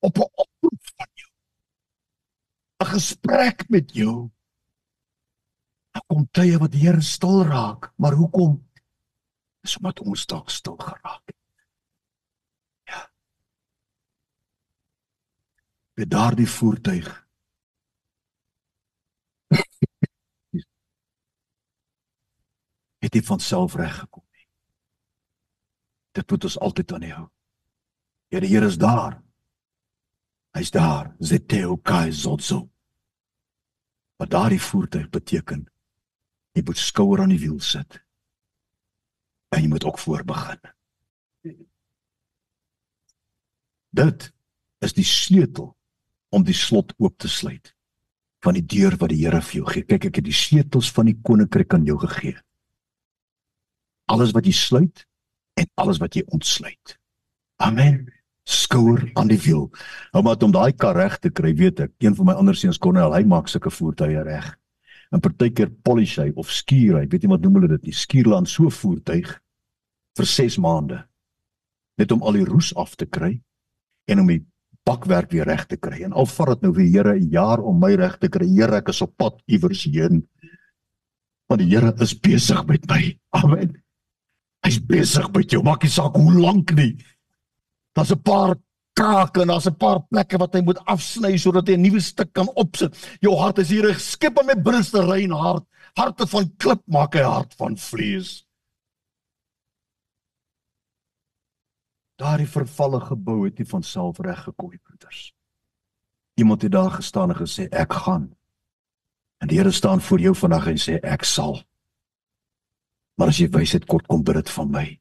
op 0.00 0.18
'n. 0.18 0.43
'n 2.84 2.92
Gesprek 2.92 3.68
met 3.68 3.92
jou. 3.92 4.30
Daar 5.90 6.04
kom 6.06 6.28
tye 6.30 6.58
wat 6.58 6.72
die 6.72 6.80
Here 6.80 7.00
stil 7.00 7.44
raak, 7.44 7.92
maar 7.96 8.12
hoekom? 8.12 8.70
Dis 9.60 9.76
omdat 9.76 10.00
ons 10.00 10.26
dalk 10.26 10.50
stil 10.50 10.76
geraak 10.76 11.22
het. 11.24 11.36
Ja. 12.84 13.12
By 15.94 16.04
daardie 16.04 16.48
voertuig 16.48 17.26
het 23.04 23.14
hy 23.14 23.22
van 23.22 23.40
self 23.40 23.74
reg 23.74 23.98
gekom. 23.98 24.24
Dit 26.14 26.30
moet 26.30 26.44
ons 26.44 26.58
altyd 26.58 26.92
aanhou. 26.92 27.24
Ja, 28.30 28.40
die 28.40 28.50
Here 28.50 28.66
is 28.66 28.78
daar. 28.78 29.22
Hy's 30.54 30.70
daar. 30.70 31.14
Zeteo 31.18 31.76
kai 31.76 32.12
zotso. 32.12 32.73
Wat 34.16 34.30
daardie 34.30 34.62
voertuig 34.62 35.08
beteken, 35.10 35.66
jy 36.54 36.62
moet 36.64 36.78
skouer 36.78 37.24
aan 37.24 37.34
die 37.34 37.40
wiel 37.42 37.60
sit. 37.60 37.98
En 39.54 39.62
jy 39.62 39.68
moet 39.68 39.84
ook 39.84 39.98
voor 39.98 40.24
begin. 40.24 40.60
Dit 43.94 44.30
is 44.78 44.94
die 44.94 45.06
sleutel 45.06 45.72
om 46.34 46.44
die 46.44 46.56
slot 46.56 46.94
oop 46.98 47.18
te 47.18 47.28
sluit 47.28 47.74
van 48.44 48.58
die 48.58 48.66
deur 48.66 48.96
wat 49.00 49.08
die 49.08 49.22
Here 49.22 49.40
vir 49.40 49.60
jou 49.60 49.66
gee. 49.70 49.86
Kyk, 49.88 50.10
ek 50.10 50.18
het 50.20 50.26
die 50.26 50.36
sleutels 50.36 50.90
van 50.92 51.08
die 51.08 51.16
koninkryk 51.24 51.74
aan 51.74 51.86
jou 51.88 51.96
gegee. 52.02 52.36
Alles 54.12 54.34
wat 54.36 54.44
jy 54.44 54.52
sluit, 54.52 55.06
en 55.54 55.70
alles 55.80 55.98
wat 56.02 56.14
jy 56.14 56.24
ontsluit. 56.34 56.98
Amen. 57.56 58.13
Skouer 58.44 59.10
aan 59.16 59.30
die 59.30 59.40
wiel. 59.40 59.70
Nou 60.12 60.22
maar 60.24 60.42
om 60.44 60.52
daai 60.52 60.72
kar 60.72 60.96
reg 60.96 61.18
te 61.18 61.30
kry, 61.30 61.54
weet 61.56 61.80
ek, 61.80 61.94
een 62.04 62.14
van 62.14 62.26
my 62.26 62.34
ander 62.38 62.56
seuns 62.56 62.78
Cornel, 62.78 63.14
hy 63.14 63.24
maak 63.24 63.48
sulke 63.48 63.72
voertuie 63.72 64.22
reg. 64.22 64.50
En 65.12 65.22
partykeer 65.22 65.70
polish 65.86 66.18
hy 66.18 66.30
of 66.36 66.50
skuur 66.50 66.98
hy, 67.00 67.06
weet 67.08 67.24
jy 67.24 67.30
wat 67.30 67.44
noem 67.44 67.60
hulle 67.60 67.72
dit 67.76 67.88
nie? 67.88 67.96
Skuurland 67.96 68.50
so 68.50 68.70
voertuig 68.70 69.30
vir 70.14 70.26
6 70.26 70.58
maande 70.62 71.04
net 72.00 72.12
om 72.12 72.22
al 72.26 72.38
die 72.38 72.46
roes 72.46 72.72
af 72.78 72.96
te 72.98 73.06
kry 73.06 73.36
en 74.10 74.20
om 74.20 74.30
die 74.30 74.42
bakwerk 74.84 75.32
weer 75.32 75.48
reg 75.48 75.64
te 75.66 75.78
kry. 75.80 76.02
En 76.04 76.12
al 76.12 76.28
vat 76.28 76.54
dit 76.54 76.66
nou 76.66 76.72
weer 76.76 76.90
Here 76.92 77.14
'n 77.18 77.30
jaar 77.30 77.60
om 77.60 77.78
my 77.80 77.94
reg 77.94 78.18
te 78.18 78.28
kry. 78.28 78.46
Here, 78.46 78.76
ek 78.76 78.88
is 78.88 79.02
op 79.02 79.16
pad 79.16 79.40
iewers 79.46 79.84
heen. 79.84 80.28
Want 81.48 81.60
die 81.60 81.70
Here 81.70 81.94
is 82.00 82.14
besig 82.14 82.66
met 82.66 82.86
my. 82.88 83.18
Amen. 83.32 83.82
Hy's 84.64 84.78
besig 84.78 85.32
met 85.32 85.50
jou. 85.50 85.62
Maak 85.62 85.82
nie 85.82 85.90
saak 85.90 86.16
hoe 86.16 86.32
lank 86.32 86.74
nie. 86.74 86.96
Daar's 87.94 88.12
'n 88.12 88.22
paar 88.22 88.56
krake 88.92 89.40
en 89.40 89.48
daar's 89.48 89.66
'n 89.66 89.76
paar 89.76 90.00
plekke 90.06 90.38
wat 90.38 90.54
hy 90.54 90.60
moet 90.60 90.84
afsny 90.84 91.36
sodat 91.36 91.68
hy 91.68 91.74
'n 91.74 91.82
nuwe 91.82 92.00
stuk 92.00 92.32
kan 92.32 92.48
opsit. 92.54 93.18
Jou 93.20 93.36
hart 93.36 93.58
is 93.58 93.68
hier 93.68 93.94
geskep 93.94 94.38
om 94.38 94.46
met 94.46 94.62
bruste 94.62 95.04
rein 95.04 95.30
hart. 95.30 95.64
Harte 95.94 96.26
van 96.26 96.56
klip 96.56 96.82
maak 96.86 97.14
hy 97.14 97.22
hart 97.22 97.54
van 97.54 97.76
vlees. 97.76 98.46
Daardie 102.16 102.46
vervalle 102.46 103.00
gebou 103.00 103.44
het 103.44 103.58
nie 103.58 103.66
van 103.66 103.82
self 103.82 104.18
reg 104.18 104.42
gekom, 104.42 104.70
broeders. 104.82 105.34
Iemand 106.34 106.62
het 106.62 106.72
daar 106.72 106.90
gestaan 106.90 107.30
en 107.30 107.36
gesê 107.36 107.68
ek 107.70 107.92
gaan. 107.92 108.34
En 109.38 109.48
die 109.48 109.58
Here 109.58 109.70
staan 109.70 110.00
voor 110.00 110.20
jou 110.20 110.34
vandag 110.34 110.66
en 110.66 110.78
sê 110.78 110.98
ek 111.02 111.24
sal. 111.24 111.62
Maar 113.14 113.28
as 113.28 113.38
jy 113.38 113.48
wysheid 113.48 113.84
kort 113.86 114.06
kom 114.06 114.22
bid 114.24 114.34
dit 114.34 114.50
van 114.50 114.70
my. 114.70 115.00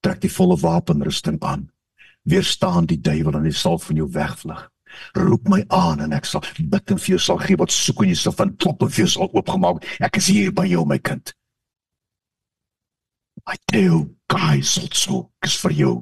Trek 0.00 0.20
die 0.20 0.32
volle 0.32 0.56
wapenrusting 0.60 1.40
aan. 1.42 1.70
Weerstaan 2.26 2.88
die 2.90 2.98
duiwel 3.00 3.38
en 3.38 3.46
hy 3.46 3.54
sal 3.54 3.78
van 3.82 4.00
jou 4.00 4.08
wegvlug. 4.10 4.62
Roep 5.14 5.48
my 5.48 5.62
aan 5.74 6.00
en 6.04 6.14
ek 6.16 6.26
sal 6.28 6.44
bid 6.58 6.92
en 6.92 7.00
vir 7.00 7.14
jou 7.14 7.22
sal 7.22 7.40
gee 7.42 7.58
wat 7.60 7.74
soek 7.74 8.02
en 8.02 8.10
jy 8.10 8.18
sal 8.18 8.34
van 8.36 8.54
klop 8.56 8.82
en 8.82 8.92
vir 8.92 9.04
jou 9.04 9.10
sal 9.14 9.30
oopgemaak. 9.32 9.84
Ek 10.02 10.18
is 10.20 10.30
hier 10.32 10.54
by 10.56 10.66
jou 10.70 10.84
my 10.88 10.98
kind. 10.98 11.34
I 13.46 13.56
tell 13.70 14.08
guys 14.32 14.78
also, 14.80 15.28
ek 15.40 15.50
is 15.50 15.58
vir 15.62 15.76
jou. 15.78 15.94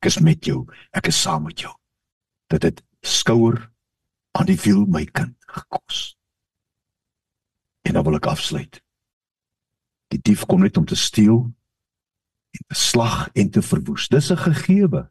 Ek 0.00 0.08
is 0.08 0.20
met 0.22 0.48
jou. 0.48 0.64
Ek 0.96 1.10
is 1.10 1.18
saam 1.20 1.44
met 1.48 1.60
jou. 1.60 1.72
Dit 2.52 2.80
skouer 3.02 3.58
aan 4.38 4.48
die 4.48 4.58
wiel 4.64 4.86
my 4.86 5.04
kind 5.04 5.34
gekos. 5.50 6.14
En 7.86 7.98
dan 7.98 8.04
wil 8.06 8.18
ek 8.18 8.28
afsluit. 8.30 8.80
Die 10.14 10.22
dief 10.22 10.46
kom 10.46 10.62
net 10.62 10.78
om 10.78 10.86
te 10.86 10.96
steel 10.98 11.44
en 12.56 12.64
te 12.70 12.78
slag 12.78 13.26
en 13.34 13.50
te 13.50 13.62
verwoes. 13.62 14.08
Dis 14.08 14.30
'n 14.30 14.36
gegewe. 14.36 15.10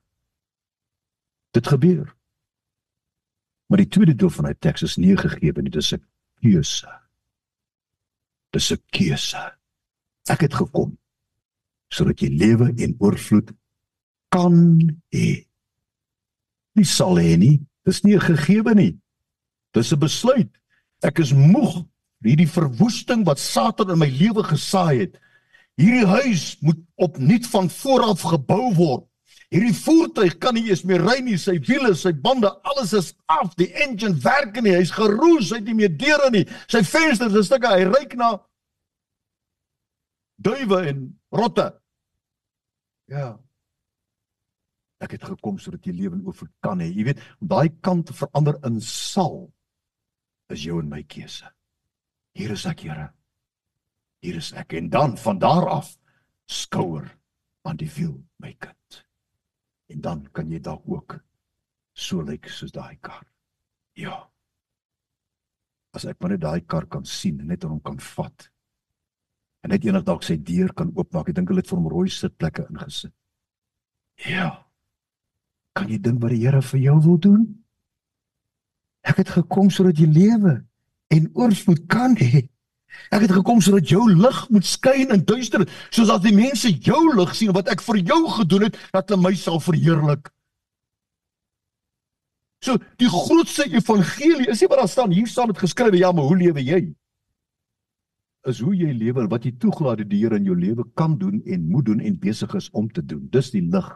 Dit 1.56 1.68
gebeur. 1.72 2.16
Maar 3.66 3.82
die 3.82 3.88
tweede 3.88 4.16
deel 4.16 4.30
van 4.30 4.50
hy 4.50 4.54
teks 4.60 4.84
is 4.86 4.98
nie 5.00 5.16
gegewe 5.18 5.64
nie, 5.64 5.72
dis 5.72 5.94
'n 5.94 6.04
keuse. 6.44 6.92
Dis 8.52 8.72
'n 8.72 8.82
keuse. 8.92 9.44
Ek 10.28 10.42
het 10.42 10.54
gekom 10.54 10.98
sodat 11.94 12.20
jy 12.20 12.30
lewe 12.30 12.74
en 12.76 12.96
oorvloed 13.00 13.54
kan 14.30 14.56
hê. 15.16 15.46
Nie 16.76 16.86
sal 16.86 17.16
hê 17.16 17.38
nie, 17.38 17.62
dis 17.86 18.04
nie 18.04 18.16
'n 18.16 18.28
gegewe 18.30 18.74
nie. 18.76 19.00
Dis 19.72 19.94
'n 19.94 20.00
besluit. 20.00 20.52
Ek 21.02 21.20
is 21.20 21.34
moeg 21.34 21.86
hierdie 22.20 22.50
verwoesting 22.50 23.26
wat 23.26 23.40
Satan 23.40 23.92
in 23.92 24.00
my 24.00 24.10
lewe 24.10 24.44
gesaai 24.44 25.00
het. 25.00 25.20
Hierdie 25.78 26.06
huis 26.06 26.58
moet 26.62 26.80
opnuut 26.96 27.48
van 27.48 27.70
voor 27.70 28.02
af 28.02 28.22
gebou 28.22 28.74
word. 28.74 29.06
Hierdie 29.54 29.76
voertuig 29.78 30.40
kan 30.42 30.56
nie 30.58 30.66
eens 30.72 30.84
meer 30.88 31.04
ry 31.06 31.20
nie, 31.24 31.38
sy 31.38 31.60
wiele, 31.68 31.94
sy 31.96 32.12
bande, 32.18 32.50
alles 32.66 32.94
is 32.98 33.12
af. 33.32 33.54
Die 33.60 33.70
engine 33.86 34.18
werk 34.24 34.58
nie, 34.62 34.74
hy's 34.74 34.94
geroes, 34.96 35.52
hy 35.54 35.62
het 35.62 35.70
nie 35.70 35.78
meer 35.84 35.94
deure 35.94 36.32
nie. 36.34 36.44
Sy 36.72 36.82
vensters 36.88 37.38
is 37.38 37.50
stukke, 37.50 37.70
hy 37.70 37.86
ryk 37.88 38.18
na 38.20 38.36
duwe 40.46 40.82
en 40.90 41.08
rotte. 41.32 41.70
Ja. 43.12 43.36
Ek 45.04 45.16
het 45.16 45.28
gekom 45.28 45.60
sodat 45.62 45.86
jy 45.86 45.94
lewe 45.96 46.20
oor 46.26 46.50
kan 46.66 46.82
hê. 46.82 46.90
Jy 46.90 47.10
weet, 47.12 47.22
om 47.42 47.52
daai 47.52 47.70
kant 47.86 48.10
te 48.10 48.18
verander 48.18 48.58
in 48.68 48.80
sal 48.82 49.46
is 50.54 50.66
jou 50.66 50.80
en 50.82 50.90
my 50.90 51.04
keuse. 51.10 51.48
Hier 52.36 52.52
is 52.56 52.66
ek, 52.70 52.86
Here. 52.86 53.10
Hier 54.26 54.40
is 54.42 54.52
ek 54.58 54.74
en 54.80 54.90
dan 54.90 55.18
van 55.22 55.40
daar 55.40 55.68
af 55.70 55.94
skouer 56.50 57.08
aan 57.66 57.78
die 57.78 57.90
wiel, 57.94 58.18
my 58.42 58.54
kind. 58.60 59.05
En 59.94 60.02
dan 60.02 60.26
kan 60.34 60.50
jy 60.52 60.60
dalk 60.60 60.84
ook 60.90 61.20
so 61.96 62.24
lyk 62.26 62.50
soos 62.50 62.74
daai 62.76 62.98
kar. 63.02 63.24
Ja. 63.96 64.18
As 65.96 66.06
ek 66.10 66.20
maar 66.20 66.36
net 66.36 66.44
daai 66.44 66.62
kar 66.68 66.88
kan 66.92 67.06
sien 67.08 67.40
en 67.40 67.52
net 67.54 67.64
hom 67.64 67.80
kan 67.84 68.00
vat. 68.00 68.50
En 69.64 69.72
net 69.74 69.86
eendag 69.86 70.06
dalk 70.06 70.26
sy 70.26 70.36
deur 70.38 70.74
kan 70.78 70.92
oopmaak. 70.94 71.30
Ek 71.30 71.38
dink 71.38 71.50
hulle 71.50 71.64
het 71.64 71.70
vir 71.72 71.80
hom 71.80 71.92
rooi 71.92 72.10
sitplekke 72.12 72.68
ingesit. 72.70 73.14
Ja. 74.28 74.50
Kan 75.76 75.90
jy 75.92 76.00
dink 76.00 76.22
wat 76.24 76.36
die 76.36 76.44
Here 76.44 76.62
vir 76.62 76.82
jou 76.84 76.98
wil 77.08 77.18
doen? 77.20 77.46
Ek 79.06 79.22
het 79.22 79.32
gekom 79.38 79.70
sodat 79.74 80.00
jy 80.02 80.10
lewe 80.10 80.58
en 81.14 81.32
oorvloed 81.38 81.86
kan 81.92 82.18
hê. 82.20 82.46
Ek 83.12 83.26
het 83.26 83.34
gekom 83.38 83.62
sodat 83.62 83.90
jou 83.90 84.06
lig 84.12 84.40
moet 84.50 84.66
skyn 84.66 85.14
in 85.14 85.26
duister, 85.26 85.66
sodat 85.90 86.24
die 86.26 86.36
mense 86.36 86.72
jou 86.72 87.02
lig 87.16 87.36
sien 87.36 87.54
wat 87.56 87.70
ek 87.72 87.84
vir 87.86 88.02
jou 88.02 88.22
gedoen 88.40 88.68
het, 88.70 88.80
dat 88.94 89.10
hulle 89.10 89.22
my 89.22 89.34
sal 89.40 89.62
verheerlik. 89.64 90.32
So 92.66 92.80
die 93.02 93.10
grootste 93.12 93.68
evangelie 93.70 94.50
is 94.50 94.62
nie 94.62 94.70
wat 94.72 94.82
daar 94.82 94.90
staan 94.90 95.14
hier 95.14 95.28
staan 95.30 95.52
dit 95.52 95.62
geskrywe 95.62 96.00
ja, 96.00 96.12
maar 96.12 96.30
hoe 96.32 96.38
lewe 96.40 96.64
jy? 96.66 96.82
Is 98.50 98.62
hoe 98.62 98.74
jy 98.78 98.94
lewe 98.94 99.28
wat 99.30 99.46
jy 99.46 99.54
toegelaat 99.62 100.02
het 100.02 100.10
die 100.10 100.24
Here 100.24 100.40
in 100.40 100.50
jou 100.50 100.58
lewe 100.58 100.86
kan 100.98 101.18
doen 101.22 101.42
en 101.46 101.70
moet 101.70 101.86
doen 101.86 102.02
en 102.02 102.18
besig 102.22 102.54
is 102.58 102.70
om 102.74 102.90
te 102.90 103.06
doen. 103.06 103.28
Dis 103.34 103.52
die 103.54 103.62
lig 103.62 103.90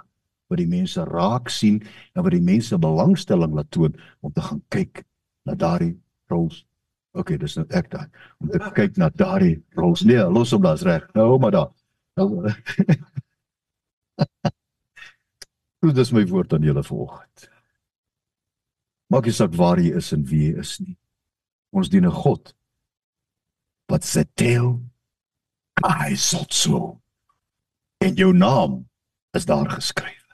wat 0.49 0.61
die 0.61 0.69
mense 0.69 1.05
raak 1.05 1.49
sien 1.53 1.81
en 2.15 2.25
wat 2.25 2.33
die 2.33 2.45
mense 2.45 2.77
belangstelling 2.77 3.53
laat 3.57 3.69
toon 3.73 3.97
om 4.25 4.33
te 4.33 4.45
gaan 4.45 4.61
kyk 4.73 5.03
na 5.45 5.55
daardie 5.57 5.95
rols. 6.29 6.63
OK, 7.17 7.37
dis 7.41 7.55
nou 7.57 7.65
ek 7.73 7.89
daai. 7.89 8.07
Om 8.39 8.49
te 8.53 8.71
kyk 8.75 8.97
na 9.01 9.09
daardie 9.09 9.63
rols. 9.77 10.03
Nee, 10.05 10.23
los 10.29 10.51
hom 10.53 10.61
daar's 10.65 10.85
reg. 10.85 11.07
Nou 11.17 11.39
maar 11.41 11.51
daar. 11.55 11.71
Nou. 12.19 12.27
Dit 15.79 15.97
is 15.97 16.11
my 16.11 16.25
woord 16.27 16.53
aan 16.53 16.65
julle 16.67 16.83
vanoggend. 16.83 17.49
Maak 19.09 19.25
nie 19.25 19.33
saak 19.33 19.55
waar 19.57 19.79
jy 19.81 19.95
is 19.97 20.11
en 20.13 20.25
wie 20.29 20.49
jy 20.49 20.59
is 20.61 20.77
nie. 20.83 20.97
Ons 21.73 21.89
dien 21.89 22.05
'n 22.05 22.11
God 22.23 22.53
wat 23.89 24.03
se 24.05 24.25
teel 24.37 24.77
hy 25.81 26.15
sot 26.15 26.53
so. 26.53 27.01
En 27.97 28.15
jou 28.15 28.33
naam 28.33 28.89
is 29.31 29.45
daar 29.45 29.69
geskryf. 29.69 30.25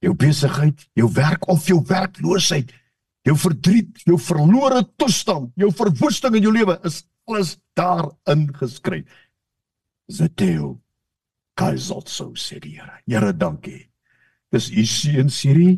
Jou 0.00 0.14
besigheid, 0.16 0.88
jou 0.92 1.10
werk 1.12 1.48
of 1.48 1.66
jou 1.66 1.82
werkloosheid, 1.86 2.72
jou 3.26 3.36
verdriet, 3.36 4.02
jou 4.08 4.18
verlore 4.20 4.84
toestand, 4.96 5.52
jou 5.60 5.70
verwoesting 5.76 6.38
in 6.38 6.46
jou 6.46 6.54
lewe 6.54 6.78
is 6.88 7.02
alles 7.28 7.56
daar 7.78 8.08
ingeskryf. 8.30 9.06
Zeteo 10.10 10.78
kai 11.54 11.76
sot 11.78 12.08
so 12.08 12.32
sê 12.34 12.58
die 12.58 12.78
Here. 12.78 13.02
Here, 13.06 13.32
dankie. 13.36 13.90
Dis 14.50 14.70
u 14.72 14.84
seun 14.86 15.28
Siri 15.30 15.76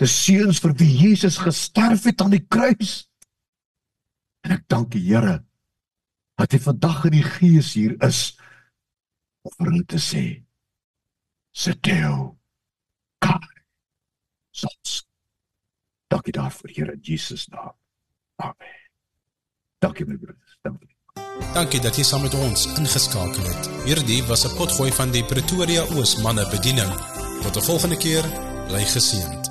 Dis 0.00 0.12
seuns 0.12 0.60
vir 0.60 0.74
wie 0.76 0.92
Jesus 0.92 1.38
gesterf 1.40 2.04
het 2.04 2.20
aan 2.20 2.34
die 2.34 2.44
kruis. 2.44 3.06
En 4.44 4.52
ek 4.58 4.66
dank 4.68 4.92
die 4.92 5.04
Here 5.08 5.40
dat 6.36 6.52
hy 6.52 6.60
vandag 6.60 7.06
in 7.08 7.16
die 7.16 7.24
gees 7.24 7.72
hier 7.78 7.94
is 8.04 8.36
om 9.46 9.54
vir 9.56 9.70
hulle 9.70 9.86
te 9.88 10.00
sê: 10.02 10.24
"Seteo 11.56 12.36
kai 13.24 13.40
sots." 14.52 15.05
Dankie 16.06 16.32
daarvoor, 16.32 16.70
Here 16.72 16.92
in 16.92 17.00
Jesus 17.02 17.46
naam. 17.46 17.74
Amen. 18.36 18.76
Dankie 19.78 20.06
my 20.06 20.16
broers. 20.16 20.58
Dankie. 20.62 20.94
Dankie 21.54 21.80
dat 21.80 21.96
jy 21.96 22.04
saam 22.04 22.22
met 22.22 22.34
ons 22.34 22.66
ingeskakel 22.76 23.48
het. 23.48 23.68
Hierdie 23.84 24.22
was 24.28 24.44
'n 24.44 24.56
potgooi 24.56 24.92
van 24.92 25.10
die 25.10 25.24
Pretoria 25.24 25.82
Oos 25.96 26.16
manne 26.22 26.48
bediening. 26.50 26.92
Tot 27.42 27.56
'n 27.56 27.66
volgende 27.70 27.96
keer, 27.96 28.24
bly 28.68 28.84
geseënd. 28.84 29.45